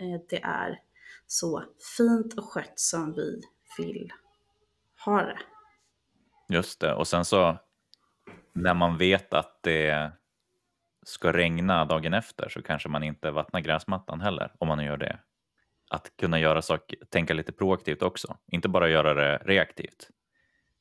[0.00, 0.80] eh, det är
[1.26, 1.64] så
[1.96, 3.40] fint och skött som vi
[3.78, 4.12] vill
[5.04, 5.38] ha det.
[6.48, 7.58] Just det, och sen så
[8.52, 10.12] när man vet att det
[11.02, 15.18] ska regna dagen efter så kanske man inte vattnar gräsmattan heller om man gör det.
[15.90, 20.10] Att kunna göra saker, tänka lite proaktivt också, inte bara göra det reaktivt.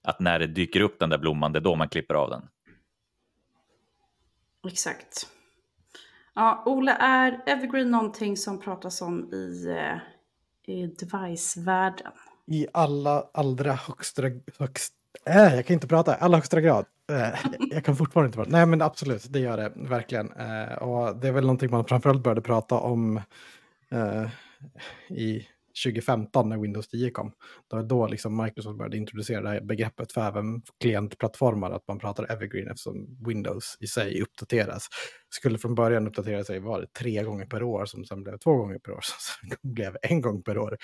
[0.06, 2.42] Att när det dyker upp den där blomman, det är då man klipper av den.
[4.68, 5.28] Exakt.
[6.34, 12.12] Ja, Ola, är Evergreen någonting som pratas om i, eh, i device-världen?
[12.48, 14.22] I alla allra högsta,
[14.60, 14.94] högst,
[15.26, 16.86] Äh, jag kan inte prata allra högsta grad.
[17.12, 17.40] Äh,
[17.72, 18.52] jag kan fortfarande inte prata.
[18.52, 20.32] Nej, men absolut, det gör det verkligen.
[20.32, 23.22] Äh, och det är väl någonting man framförallt började prata om
[23.90, 24.28] äh,
[25.18, 25.48] i
[25.84, 27.32] 2015 när Windows 10 kom.
[27.70, 32.00] Det var då liksom Microsoft började introducera det här begreppet för även klientplattformar, att man
[32.00, 34.88] pratar evergreen eftersom Windows i sig uppdateras.
[35.30, 38.56] Skulle från början uppdatera sig var det tre gånger per år, som sen blev två
[38.56, 40.78] gånger per år, som sen blev en gång per år.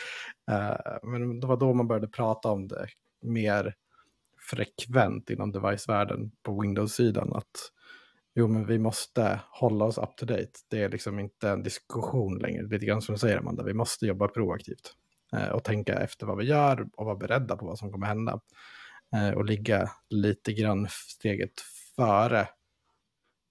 [0.51, 2.87] Eh, men det var då man började prata om det
[3.21, 3.75] mer
[4.49, 7.33] frekvent inom device-världen på Windows-sidan.
[7.33, 7.71] Att
[8.35, 10.51] jo, men vi måste hålla oss up to date.
[10.69, 12.63] Det är liksom inte en diskussion längre.
[12.63, 14.93] Lite grann som du säger, Amanda, vi måste jobba proaktivt
[15.35, 18.39] eh, och tänka efter vad vi gör och vara beredda på vad som kommer hända.
[19.15, 21.61] Eh, och ligga lite grann steget
[21.95, 22.47] före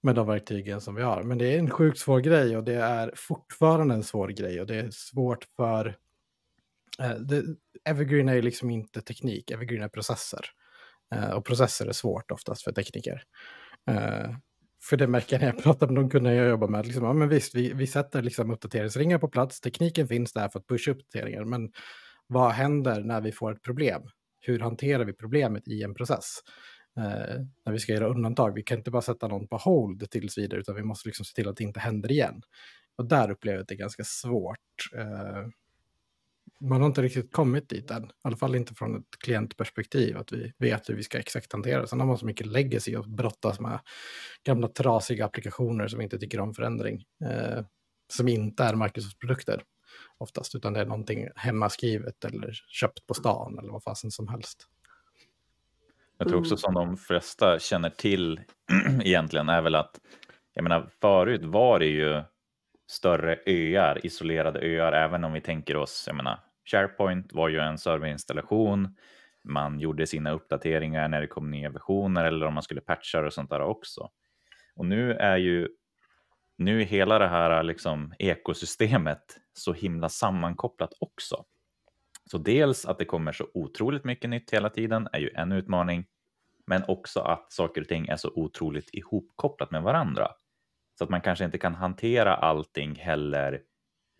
[0.03, 1.23] med de verktygen som vi har.
[1.23, 4.67] Men det är en sjukt svår grej och det är fortfarande en svår grej och
[4.67, 5.97] det är svårt för...
[6.99, 7.43] Eh, det,
[7.85, 10.45] Evergreen är liksom inte teknik, Evergreen är processer.
[11.15, 13.23] Eh, och processer är svårt oftast för tekniker.
[13.89, 14.29] Eh,
[14.83, 16.85] för det märker jag när jag pratar med de kunder jag jobbar med.
[16.85, 19.61] Liksom, ja, men visst, vi, vi sätter liksom uppdateringsringar på plats.
[19.61, 21.45] Tekniken finns där för att pusha uppdateringar.
[21.45, 21.71] Men
[22.27, 24.01] vad händer när vi får ett problem?
[24.39, 26.39] Hur hanterar vi problemet i en process?
[26.97, 28.53] Eh, när vi ska göra undantag.
[28.55, 31.33] Vi kan inte bara sätta någon på hold tills vidare, utan vi måste liksom se
[31.35, 32.41] till att det inte händer igen.
[32.97, 34.57] Och där upplever jag att det är ganska svårt.
[34.97, 35.47] Eh,
[36.61, 38.03] man har inte riktigt kommit dit än.
[38.03, 41.81] I alla fall inte från ett klientperspektiv, att vi vet hur vi ska exakt hantera
[41.81, 41.87] det.
[41.87, 43.79] Sen har man så mycket legacy och brottas med
[44.43, 47.03] gamla trasiga applikationer som inte tycker om förändring.
[47.25, 47.65] Eh,
[48.13, 49.63] som inte är Microsoft-produkter
[50.17, 54.67] oftast, utan det är någonting hemmaskrivet eller köpt på stan eller vad fasen som helst.
[56.17, 56.57] Jag tror också mm.
[56.57, 58.39] som de flesta känner till
[59.03, 59.99] egentligen är väl att,
[60.53, 62.23] jag menar förut var det ju
[62.89, 67.77] större öar, isolerade öar, även om vi tänker oss, jag menar, SharePoint var ju en
[67.77, 68.95] serverinstallation.
[69.43, 73.33] Man gjorde sina uppdateringar när det kom nya versioner eller om man skulle patcha och
[73.33, 74.09] sånt där också.
[74.75, 75.67] Och nu är ju
[76.57, 81.45] nu är hela det här liksom ekosystemet så himla sammankopplat också.
[82.31, 86.05] Så dels att det kommer så otroligt mycket nytt hela tiden är ju en utmaning,
[86.67, 90.27] men också att saker och ting är så otroligt ihopkopplat med varandra.
[90.97, 93.61] Så att man kanske inte kan hantera allting heller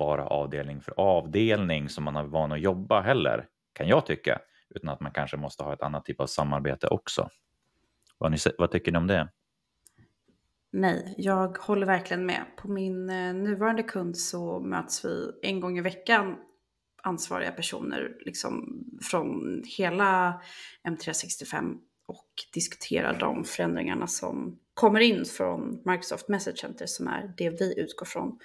[0.02, 4.90] bara avdelning för avdelning som man har van att jobba heller, kan jag tycka, utan
[4.90, 7.30] att man kanske måste ha ett annat typ av samarbete också.
[8.18, 9.30] Vad, ni, vad tycker ni om det?
[10.72, 12.46] Nej, jag håller verkligen med.
[12.58, 16.38] På min eh, nuvarande kund så möts vi en gång i veckan
[17.04, 20.42] ansvariga personer liksom från hela
[20.88, 27.50] M365 och diskuterar de förändringarna som kommer in från Microsoft Message Center som är det
[27.50, 28.40] vi utgår från.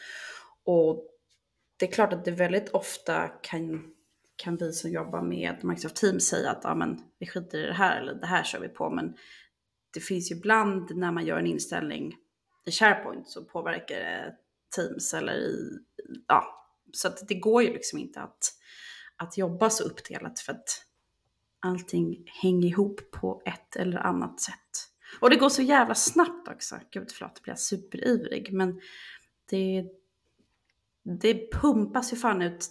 [0.65, 1.16] Och
[1.77, 3.93] det är klart att det väldigt ofta kan,
[4.37, 7.73] kan vi som jobbar med Microsoft Teams säga att ja, men, vi skiter i det
[7.73, 8.91] här eller det här kör vi på.
[8.91, 9.17] Men
[9.95, 12.17] det finns ju ibland när man gör en inställning
[12.67, 14.35] i SharePoint så påverkar det
[14.77, 15.79] Teams eller i,
[16.29, 18.53] ja, så att det går ju liksom inte att,
[19.17, 20.87] att jobba så uppdelat för att
[21.61, 24.57] allting hänger ihop på ett eller annat sätt.
[25.21, 26.77] Och det går så jävla snabbt också.
[26.91, 28.53] Gud förlåt, blir jag superivrig.
[28.53, 28.81] Men
[29.51, 29.85] det,
[31.07, 32.67] det pumpas ju fan ut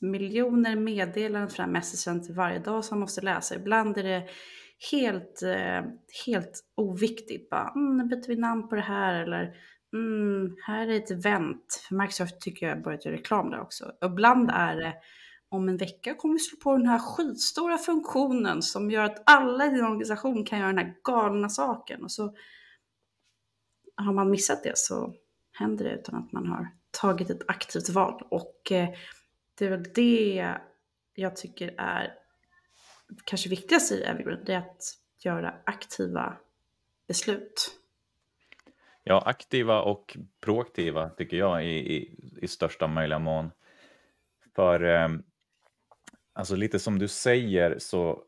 [0.00, 3.54] miljoner meddelanden från Messenger varje dag som man måste läsa.
[3.54, 4.28] Ibland är det
[4.90, 5.82] helt, eh,
[6.26, 7.50] helt oviktigt.
[7.50, 9.56] Bara, mm, nu byter vi namn på det här eller
[9.92, 11.84] mm, här är ett event.
[11.88, 13.92] För Microsoft tycker jag börjat göra reklam där också.
[14.04, 14.94] Ibland är det
[15.48, 19.66] om en vecka kommer vi slå på den här skitstora funktionen som gör att alla
[19.66, 22.04] i din organisation kan göra den här galna saken.
[22.04, 22.34] Och så
[23.96, 25.14] har man missat det så
[25.52, 26.68] händer det utan att man har
[27.00, 28.22] tagit ett aktivt val.
[28.30, 28.88] Och eh,
[29.58, 30.54] det är väl det
[31.14, 32.14] jag tycker är
[33.24, 34.82] kanske viktigast i Evergreen, det är att
[35.24, 36.36] göra aktiva
[37.08, 37.78] beslut.
[39.04, 43.50] Ja, aktiva och proaktiva tycker jag i, i, i största möjliga mån.
[44.54, 45.08] För eh,
[46.32, 48.22] alltså lite som du säger så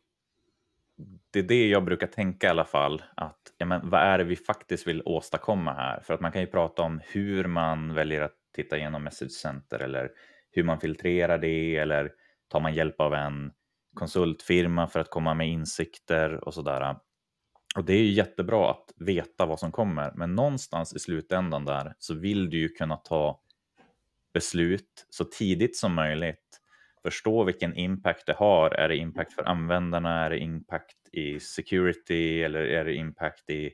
[1.30, 4.24] det är det jag brukar tänka i alla fall, att ja, men, vad är det
[4.24, 6.00] vi faktiskt vill åstadkomma här?
[6.00, 9.78] För att man kan ju prata om hur man väljer att titta igenom Message Center
[9.78, 10.10] eller
[10.50, 12.12] hur man filtrerar det eller
[12.48, 13.52] tar man hjälp av en
[13.94, 16.96] konsultfirma för att komma med insikter och sådär.
[17.76, 21.94] Och det är ju jättebra att veta vad som kommer, men någonstans i slutändan där
[21.98, 23.40] så vill du ju kunna ta
[24.32, 26.47] beslut så tidigt som möjligt.
[27.08, 28.70] Förstå vilken impact det har.
[28.70, 30.24] Är det impact för användarna?
[30.24, 33.72] Är det impact i security eller är det impact i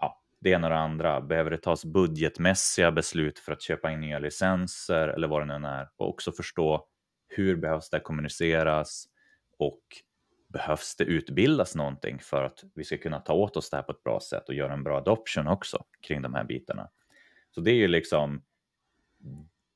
[0.00, 1.20] ja, det ena och det andra?
[1.20, 5.66] Behöver det tas budgetmässiga beslut för att köpa in nya licenser eller vad det nu
[5.66, 5.88] är?
[5.96, 6.86] Och också förstå
[7.28, 9.04] hur behövs det kommuniceras
[9.58, 9.82] och
[10.48, 13.92] behövs det utbildas någonting för att vi ska kunna ta åt oss det här på
[13.92, 16.88] ett bra sätt och göra en bra adoption också kring de här bitarna.
[17.50, 18.42] Så det är ju liksom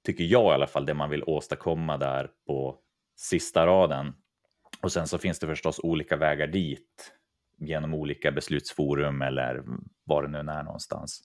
[0.09, 2.79] tycker jag i alla fall, det man vill åstadkomma där på
[3.17, 4.15] sista raden.
[4.83, 7.13] Och sen så finns det förstås olika vägar dit
[7.59, 9.63] genom olika beslutsforum eller
[10.05, 11.21] var det nu är någonstans.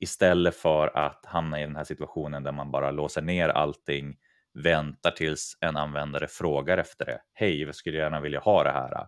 [0.00, 4.16] Istället för att hamna i den här situationen där man bara låser ner allting,
[4.54, 7.20] väntar tills en användare frågar efter det.
[7.32, 9.06] Hej, jag skulle gärna vilja ha det här.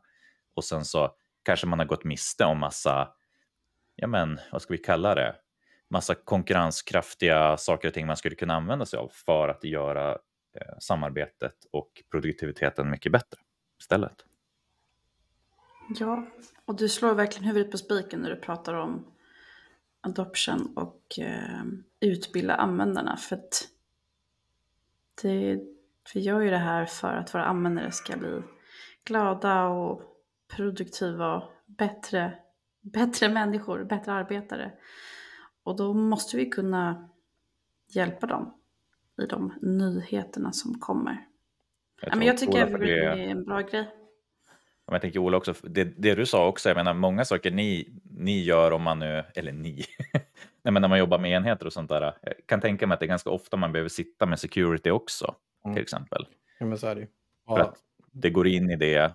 [0.54, 1.10] Och sen så
[1.44, 3.08] kanske man har gått miste om massa,
[3.94, 5.36] ja men vad ska vi kalla det?
[5.90, 10.10] Massa konkurrenskraftiga saker och ting man skulle kunna använda sig av för att göra
[10.54, 13.38] eh, samarbetet och produktiviteten mycket bättre
[13.80, 14.24] istället.
[15.98, 16.26] Ja,
[16.64, 19.06] och du slår verkligen huvudet på spiken när du pratar om
[20.00, 21.62] adoption och eh,
[22.00, 23.16] utbilda användarna.
[23.16, 23.68] För att
[25.22, 25.58] det,
[26.14, 28.42] vi gör ju det här för att våra användare ska bli
[29.04, 30.02] glada och
[30.56, 32.38] produktiva och bättre,
[32.80, 34.72] bättre människor, bättre arbetare.
[35.62, 37.08] Och då måste vi kunna
[37.88, 38.54] hjälpa dem
[39.22, 41.26] i de nyheterna som kommer.
[42.02, 43.88] Jag, men jag tycker att det är en bra grej.
[44.86, 48.42] Jag tänker Ola också, det, det, du sa också, jag menar många saker ni, ni
[48.42, 49.84] gör om man nu, eller ni,
[50.62, 52.14] Nej, men när man jobbar med enheter och sånt där.
[52.22, 55.34] Jag kan tänka mig att det är ganska ofta man behöver sitta med security också,
[55.64, 55.74] mm.
[55.74, 56.26] till exempel.
[56.58, 57.06] Ja, men så är det
[57.46, 57.56] ja.
[57.56, 57.78] För att
[58.12, 59.12] det går in i det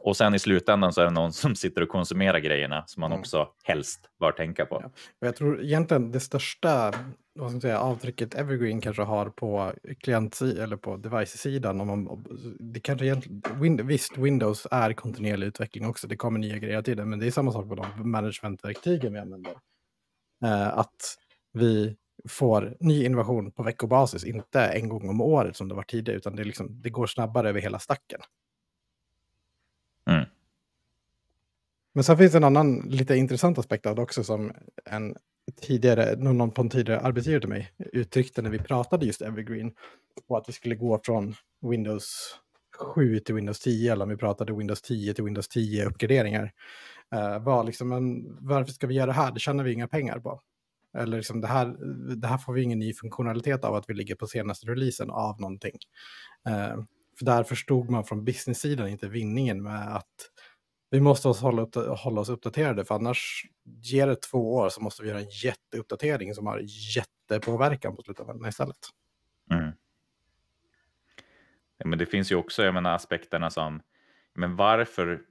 [0.00, 3.12] och sen i slutändan så är det någon som sitter och konsumerar grejerna som man
[3.12, 3.20] mm.
[3.20, 4.80] också helst bör tänka på.
[4.82, 4.90] Ja.
[5.26, 6.92] Jag tror egentligen det största
[7.38, 11.80] vad ska man säga, avtrycket Evergreen kanske har på klient eller på device-sidan.
[11.80, 12.24] Om man,
[12.58, 16.06] det kanske egentligen, visst, Windows är kontinuerlig utveckling också.
[16.06, 19.18] Det kommer nya grejer hela tiden, men det är samma sak med de managementverktygen vi
[19.18, 19.52] använder.
[20.44, 21.16] Eh, att
[21.52, 21.96] vi
[22.28, 26.36] får ny innovation på veckobasis, inte en gång om året som det var tidigare, utan
[26.36, 28.20] det, liksom, det går snabbare över hela stacken.
[30.10, 30.24] Mm.
[31.92, 34.52] Men sen finns en annan lite intressant aspekt av det också som
[34.84, 35.16] en
[35.60, 39.72] tidigare, någon på en tidigare arbetsgivare till mig uttryckte när vi pratade just Evergreen.
[40.28, 41.34] Och att vi skulle gå från
[41.70, 42.38] Windows
[42.94, 46.52] 7 till Windows 10 eller om vi pratade Windows 10 till Windows 10 uppgraderingar.
[47.14, 49.32] Uh, var liksom, men varför ska vi göra det här?
[49.32, 50.40] Det tjänar vi inga pengar på.
[50.98, 51.66] Eller liksom det, här,
[52.16, 55.40] det här får vi ingen ny funktionalitet av att vi ligger på senaste releasen av
[55.40, 55.76] någonting.
[56.46, 56.82] Eh,
[57.18, 60.30] för där förstod man från business-sidan inte vinningen med att
[60.90, 63.46] vi måste hålla, upp, hålla oss uppdaterade för annars
[63.82, 66.62] ger det två år så måste vi göra en jätteuppdatering som har
[66.96, 68.76] jättepåverkan på slutändan istället.
[69.50, 69.72] Mm.
[71.78, 73.80] Ja, men det finns ju också jag menar, aspekterna som,
[74.34, 75.22] men varför,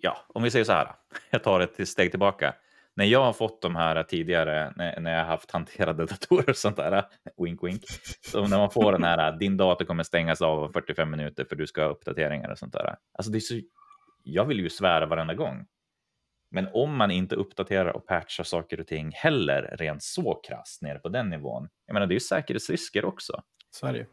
[0.00, 0.94] ja, om vi säger så här,
[1.30, 2.54] jag tar ett steg tillbaka.
[2.96, 6.56] När jag har fått de här tidigare, när, när jag har haft hanterade datorer och
[6.56, 7.04] sånt där,
[7.44, 7.82] wink wink,
[8.20, 11.56] så när man får den här, din dator kommer stängas av om 45 minuter för
[11.56, 12.96] du ska ha uppdateringar och sånt där.
[13.18, 13.60] Alltså det är så,
[14.22, 15.66] jag vill ju svära varenda gång.
[16.50, 20.98] Men om man inte uppdaterar och patchar saker och ting heller, rent så krasst nere
[20.98, 23.42] på den nivån, jag menar det är ju säkerhetsrisker också.
[23.70, 24.06] Så är det ju.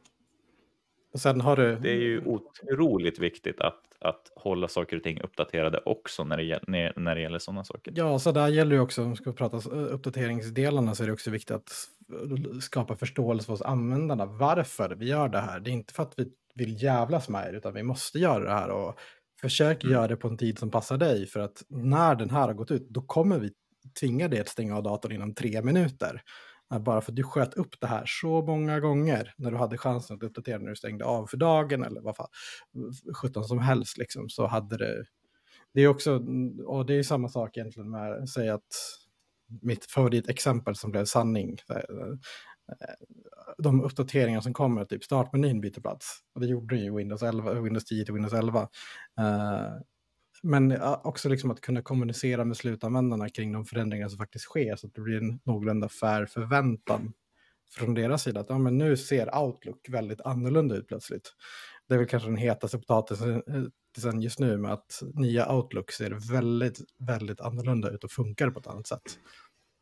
[1.14, 1.76] Och sen har du...
[1.76, 6.60] Det är ju otroligt viktigt att, att hålla saker och ting uppdaterade också när det,
[6.68, 7.94] när, när det gäller sådana saker.
[7.96, 11.32] Ja, så där gäller ju också, om vi ska prata uppdateringsdelarna, så är det också
[11.32, 11.70] viktigt att
[12.62, 14.26] skapa förståelse hos användarna.
[14.26, 15.60] Varför vi gör det här.
[15.60, 18.54] Det är inte för att vi vill jävlas med er, utan vi måste göra det
[18.54, 18.70] här.
[18.70, 19.00] Och
[19.42, 19.94] försök mm.
[19.94, 22.72] göra det på en tid som passar dig, för att när den här har gått
[22.72, 23.52] ut, då kommer vi
[24.00, 26.22] tvinga dig att stänga av datorn inom tre minuter.
[26.80, 30.16] Bara för att du sköt upp det här så många gånger när du hade chansen
[30.16, 32.28] att uppdatera när du stängde av för dagen eller vad fan,
[33.22, 35.06] 17 som helst liksom, så hade det...
[35.74, 36.22] Det är också,
[36.66, 38.62] och det är samma sak egentligen med att säga att
[39.62, 42.96] mitt favoritexempel som blev sanning, eh, eh,
[43.58, 46.20] de uppdateringar som kommer, typ startmenyn byter plats.
[46.36, 48.68] Och det gjorde ju Windows, 11, Windows 10 till Windows 11.
[50.44, 54.88] Men också liksom att kunna kommunicera med slutanvändarna kring de förändringar som faktiskt sker så
[54.88, 57.14] att det blir en någorlunda fair förväntan
[57.72, 58.40] från deras sida.
[58.40, 61.34] Att ja, men nu ser Outlook väldigt annorlunda ut plötsligt.
[61.88, 66.80] Det är väl kanske den hetaste potatisen just nu med att nya Outlook ser väldigt,
[67.00, 69.20] väldigt annorlunda ut och funkar på ett annat sätt.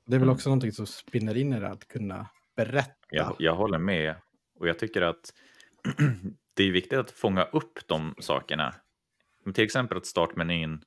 [0.06, 0.36] Det är väl mm.
[0.36, 2.96] också någonting som spinner in i det att kunna berätta.
[3.10, 4.16] Jag, jag håller med
[4.60, 5.34] och jag tycker att
[6.54, 8.76] det är viktigt att fånga upp de sakerna
[9.54, 10.84] till exempel att startmenyn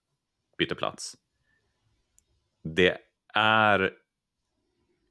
[0.59, 1.17] byter plats.
[2.63, 2.99] Det
[3.35, 3.93] är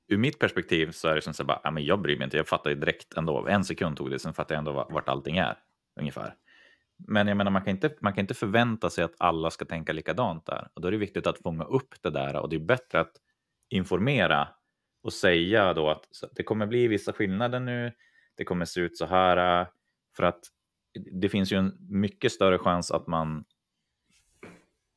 [0.08, 2.38] ur mitt perspektiv så är det som så bara, ja, men jag bryr mig inte,
[2.38, 3.48] jag fattar ju direkt ändå.
[3.48, 5.58] En sekund tog det, sen fattar jag ändå vart allting är
[6.00, 6.36] ungefär.
[7.08, 9.94] Men jag menar, man kan, inte, man kan inte förvänta sig att alla ska tänka
[9.94, 10.68] likadant där.
[10.74, 13.14] Och då är det viktigt att fånga upp det där och det är bättre att
[13.70, 14.48] informera
[15.04, 17.91] och säga då att det kommer bli vissa skillnader nu.
[18.36, 19.68] Det kommer se ut så här ah,
[20.16, 20.39] för att
[20.94, 23.44] det finns ju en mycket större chans att man,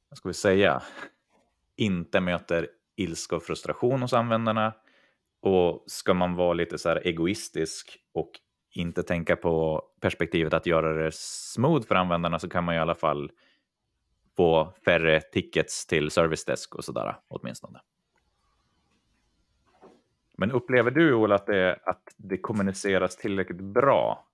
[0.08, 0.82] vad ska vi säga,
[1.76, 4.74] inte möter ilska och frustration hos användarna.
[5.40, 8.30] Och ska man vara lite så här egoistisk och
[8.70, 12.94] inte tänka på perspektivet att göra det smooth för användarna så kan man i alla
[12.94, 13.30] fall
[14.36, 17.80] få färre tickets till service desk och sådär åtminstone.
[20.38, 24.26] Men upplever du, Ola, att det, att det kommuniceras tillräckligt bra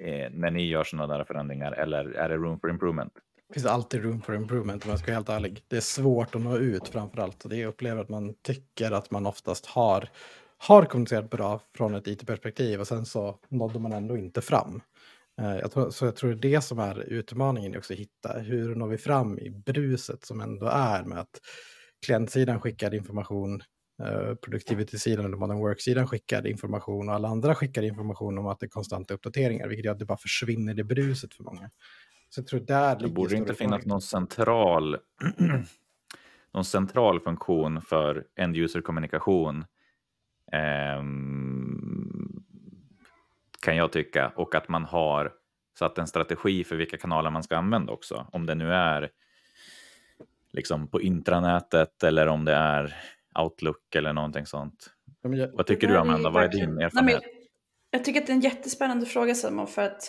[0.00, 3.12] eh, när ni gör sådana där förändringar eller är det room for improvement?
[3.48, 5.62] Det finns alltid room for improvement om jag ska vara helt ärlig.
[5.68, 7.44] Det är svårt att nå ut framför allt.
[7.44, 10.08] Och det jag upplever att man tycker att man oftast har,
[10.58, 14.80] har kommunicerat bra från ett IT-perspektiv och sen så nådde man ändå inte fram.
[15.40, 18.38] Eh, jag tror, så jag tror det är det som är utmaningen också att hitta.
[18.38, 21.40] Hur når vi fram i bruset som ändå är med att
[22.06, 23.62] klientsidan skickar information,
[23.98, 28.66] eh, productivity-sidan och modern work-sidan skickar information och alla andra skickar information om att det
[28.66, 31.70] är konstanta uppdateringar, vilket gör att det bara försvinner i bruset för många.
[32.28, 34.96] Så jag tror där det borde inte finnas någon central,
[36.54, 39.64] någon central funktion för end-user-kommunikation.
[40.98, 42.44] Um,
[43.60, 44.32] kan jag tycka.
[44.36, 45.32] Och att man har
[45.78, 48.26] satt en strategi för vilka kanaler man ska använda också.
[48.32, 49.10] Om det nu är
[50.52, 52.96] liksom på intranätet eller om det är
[53.38, 54.90] Outlook eller någonting sånt.
[55.22, 56.30] Jag, Vad tycker du Amanda?
[56.30, 57.22] Vad är din erfarenhet?
[57.22, 57.48] Nej,
[57.90, 60.02] jag tycker att det är en jättespännande fråga Simon för att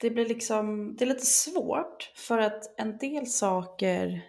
[0.00, 4.22] det blir liksom, det är lite svårt för att en del saker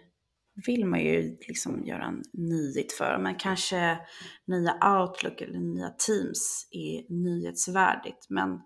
[0.66, 3.98] vill man ju liksom göra en nyhet för, men kanske
[4.46, 8.26] nya Outlook eller nya Teams är nyhetsvärdigt.
[8.28, 8.60] Men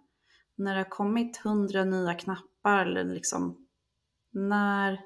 [0.56, 3.66] när det har kommit hundra nya knappar eller liksom
[4.32, 5.00] när,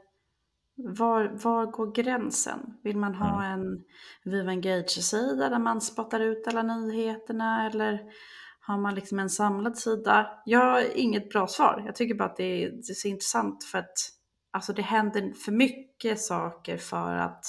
[0.75, 2.79] var, var går gränsen?
[2.83, 3.61] Vill man ha mm.
[3.61, 3.85] en
[4.25, 8.01] Viva Engage-sida där man spottar ut alla nyheterna eller
[8.61, 10.43] har man liksom en samlad sida?
[10.45, 11.83] Jag har inget bra svar.
[11.87, 13.99] Jag tycker bara att det är, det är så intressant för att
[14.51, 17.45] alltså det händer för mycket saker för att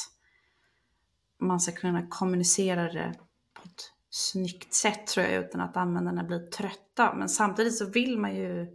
[1.40, 3.14] man ska kunna kommunicera det
[3.54, 7.14] på ett snyggt sätt tror jag utan att användarna blir trötta.
[7.14, 8.68] Men samtidigt så vill man ju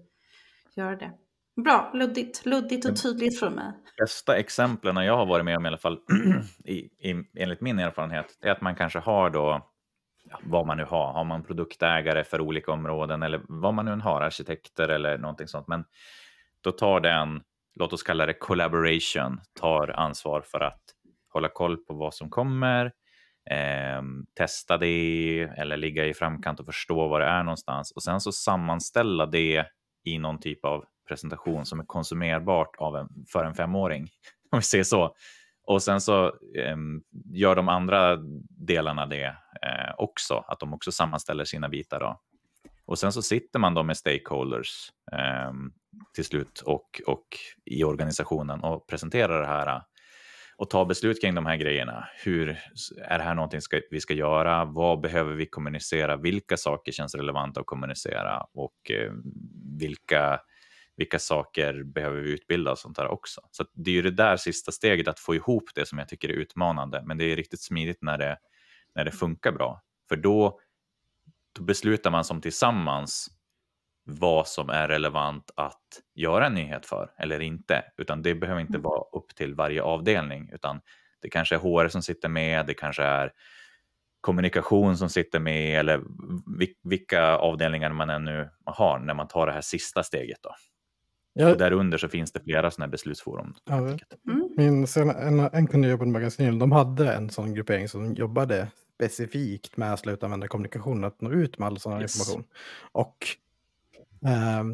[0.75, 1.13] göra det.
[1.65, 3.73] Bra, luddigt, luddigt och tydligt från mig.
[3.99, 5.99] Bästa exemplen jag har varit med om i alla fall,
[6.65, 9.71] i, i, enligt min erfarenhet, är att man kanske har då
[10.31, 11.13] ja, vad man nu har.
[11.13, 15.69] Har man produktägare för olika områden eller vad man nu har, arkitekter eller någonting sånt.
[15.69, 15.85] Men
[16.61, 17.43] då tar den,
[17.75, 20.83] låt oss kalla det collaboration, tar ansvar för att
[21.33, 22.93] hålla koll på vad som kommer,
[23.51, 24.03] eh,
[24.35, 28.33] testa det eller ligga i framkant och förstå vad det är någonstans och sen så
[28.33, 29.67] sammanställa det
[30.05, 34.09] i någon typ av presentation som är konsumerbart av en, för en femåring,
[34.51, 35.15] om vi säger så.
[35.65, 36.77] Och sen så eh,
[37.35, 38.17] gör de andra
[38.67, 39.27] delarna det
[39.63, 42.01] eh, också, att de också sammanställer sina bitar.
[42.01, 42.21] Då.
[42.89, 45.53] Och sen så sitter man då med stakeholders eh,
[46.15, 47.27] till slut och, och
[47.65, 49.83] i organisationen och presenterar det här eh,
[50.57, 52.09] och tar beslut kring de här grejerna.
[52.25, 52.59] Hur
[53.05, 54.65] är det här någonting ska, vi ska göra?
[54.65, 56.17] Vad behöver vi kommunicera?
[56.17, 59.13] Vilka saker känns relevanta att kommunicera och eh,
[59.79, 60.41] vilka
[60.99, 63.41] vilka saker behöver vi utbilda och sånt där också.
[63.51, 66.29] Så det är ju det där sista steget att få ihop det som jag tycker
[66.29, 67.03] är utmanande.
[67.07, 68.39] Men det är riktigt smidigt när det,
[68.95, 69.83] när det funkar bra.
[70.09, 70.61] För då,
[71.53, 73.29] då beslutar man som tillsammans
[74.05, 75.83] vad som är relevant att
[76.15, 77.85] göra en nyhet för eller inte.
[77.97, 78.83] Utan det behöver inte mm.
[78.83, 80.81] vara upp till varje avdelning utan
[81.23, 83.33] det kanske är HR som sitter med, det kanske är
[84.21, 86.01] kommunikation som sitter med eller
[86.83, 90.39] vilka avdelningar man ännu har när man tar det här sista steget.
[90.43, 90.55] Då.
[91.41, 91.51] Ja.
[91.51, 93.55] Och därunder så finns det flera sådana här beslutsforum.
[93.65, 93.99] Ja, mm.
[94.57, 99.77] Min, en, en kunde jobba på magasin, de hade en sån gruppering som jobbade specifikt
[99.77, 102.17] med slutanvändarkommunikation, att nå ut med all sån yes.
[102.17, 102.45] information.
[102.93, 103.17] Och
[104.25, 104.65] eh,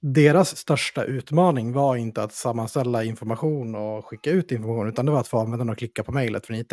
[0.00, 5.20] deras största utmaning var inte att sammanställa information och skicka ut information, utan det var
[5.20, 6.72] att få användarna att klicka på mejlet från IT.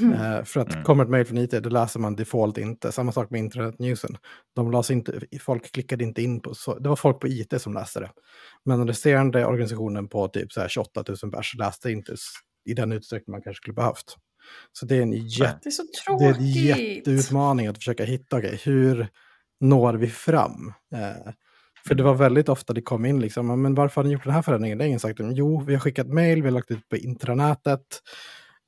[0.00, 0.44] Mm.
[0.44, 0.84] för att mm.
[0.84, 2.92] kommer ett mejl från IT, då läser man default inte.
[2.92, 4.16] Samma sak med internetnewsen.
[4.56, 7.74] De las inte, folk klickade inte in på, så, det var folk på IT som
[7.74, 8.10] läste det.
[8.64, 12.14] Men den resterande organisationen på typ så här 28 000 pers läste inte
[12.68, 14.16] i den utsträckning man kanske skulle behövt.
[14.72, 15.82] Så det är en, jätte, det är så
[16.18, 19.08] det är en jätteutmaning att försöka hitta, okay, hur
[19.60, 20.72] når vi fram?
[20.94, 21.32] Eh,
[21.86, 24.32] för det var väldigt ofta det kom in liksom, men varför har ni gjort den
[24.32, 24.78] här förändringen?
[24.78, 28.00] Det är ingen sagt, jo, vi har skickat mejl, vi har lagt ut på intranätet.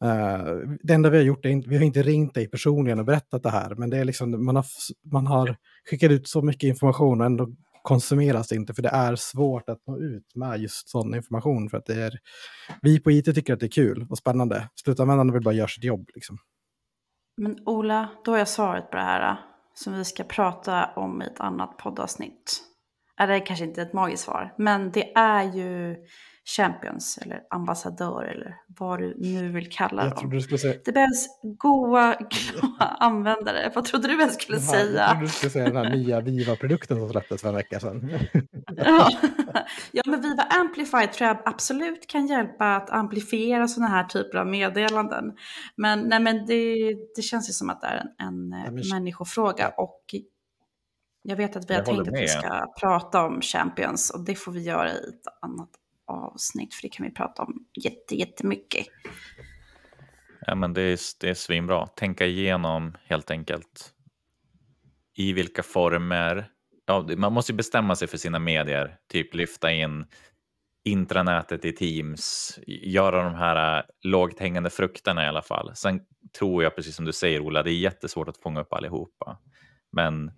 [0.02, 3.04] Uh, det enda vi har gjort är inte, vi har inte ringt dig personligen och
[3.04, 4.64] berättat det här, men det är liksom, man har,
[5.12, 5.56] man har
[5.90, 7.48] skickat ut så mycket information och ändå
[7.82, 11.70] konsumeras det inte, för det är svårt att nå ut med just sån information.
[11.70, 12.18] För att det är,
[12.82, 14.68] vi på IT tycker att det är kul och spännande.
[14.74, 16.10] Slutanvändarna vill bara göra sitt jobb.
[16.14, 16.38] Liksom.
[17.36, 19.36] Men Ola, då har jag svaret på det här eh,
[19.74, 22.62] som vi ska prata om i ett annat poddavsnitt
[23.26, 25.96] det är kanske inte ett magiskt svar, men det är ju
[26.56, 30.30] Champions eller ambassadör eller vad du nu vill kalla Jag dem.
[30.30, 33.72] du skulle säga, Det behövs goa, glada användare.
[33.74, 35.18] Vad trodde du jag skulle jag trodde säga?
[35.20, 38.10] du skulle säga den här nya Viva-produkten som släpptes för en vecka sedan.
[38.76, 39.10] Ja.
[39.92, 44.46] ja, men Viva Amplify tror jag absolut kan hjälpa att amplifiera sådana här typer av
[44.46, 45.24] meddelanden.
[45.76, 46.76] Men, nej, men det,
[47.16, 50.00] det känns ju som att det är en, en eh, men- människofråga och
[51.22, 52.30] jag vet att vi har tänkt att vi med.
[52.30, 55.70] ska prata om Champions och det får vi göra i ett annat
[56.06, 58.86] avsnitt för det kan vi prata om jätte, jättemycket.
[60.46, 61.86] Ja, men det, är, det är svinbra.
[61.86, 63.94] Tänka igenom helt enkelt.
[65.16, 66.48] I vilka former.
[66.86, 68.96] Ja, man måste bestämma sig för sina medier.
[69.08, 70.04] Typ lyfta in
[70.84, 72.58] intranätet i Teams.
[72.66, 75.72] Göra de här äh, lågt hängande frukterna i alla fall.
[75.74, 76.00] Sen
[76.38, 79.38] tror jag, precis som du säger Ola, det är jättesvårt att fånga upp allihopa.
[79.92, 80.32] Men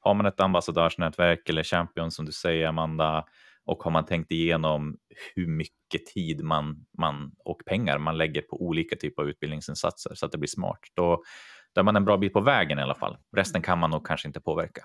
[0.00, 3.24] har man ett ambassadörsnätverk eller champion som du säger Amanda
[3.64, 4.96] och har man tänkt igenom
[5.34, 10.26] hur mycket tid man, man och pengar man lägger på olika typer av utbildningsinsatser så
[10.26, 11.22] att det blir smart, då,
[11.72, 13.16] då är man en bra bit på vägen i alla fall.
[13.36, 14.84] Resten kan man nog kanske inte påverka.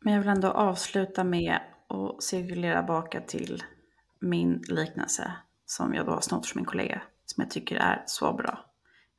[0.00, 3.62] Men jag vill ändå avsluta med att cirkulera baka till
[4.20, 5.32] min liknelse
[5.66, 8.64] som jag då har snott från min kollega som jag tycker är så bra.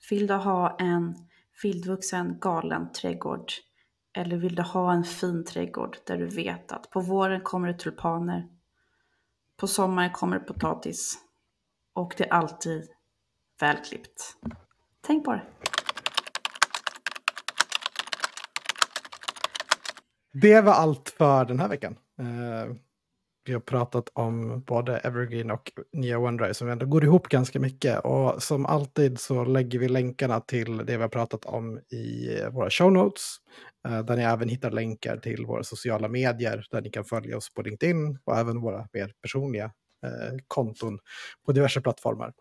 [0.10, 1.16] Vill du ha en
[1.64, 3.52] vildvuxen galen trädgård
[4.14, 7.80] eller vill du ha en fin trädgård där du vet att på våren kommer det
[7.80, 8.48] tulpaner,
[9.58, 11.18] på sommaren kommer det potatis
[11.94, 12.90] och det är alltid
[13.60, 14.38] välklippt.
[15.02, 15.42] Tänk på det.
[20.34, 21.98] Det var allt för den här veckan.
[22.20, 22.76] Eh,
[23.48, 28.00] vi har pratat om både Evergreen och nya OneDrive som ändå går ihop ganska mycket.
[28.00, 32.50] Och som alltid så lägger vi länkarna till det vi har pratat om i eh,
[32.50, 33.36] våra show notes.
[33.88, 37.54] Eh, där ni även hittar länkar till våra sociala medier där ni kan följa oss
[37.54, 39.66] på LinkedIn och även våra mer personliga
[40.06, 41.00] eh, konton
[41.46, 42.34] på diverse plattformar.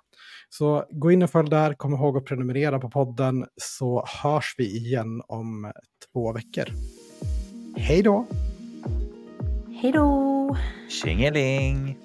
[0.49, 4.77] Så gå in och följ där, kom ihåg att prenumerera på podden så hörs vi
[4.77, 5.73] igen om
[6.13, 6.65] två veckor.
[7.77, 8.27] Hej då!
[9.83, 10.36] Hej då!
[10.89, 11.97] 新一零。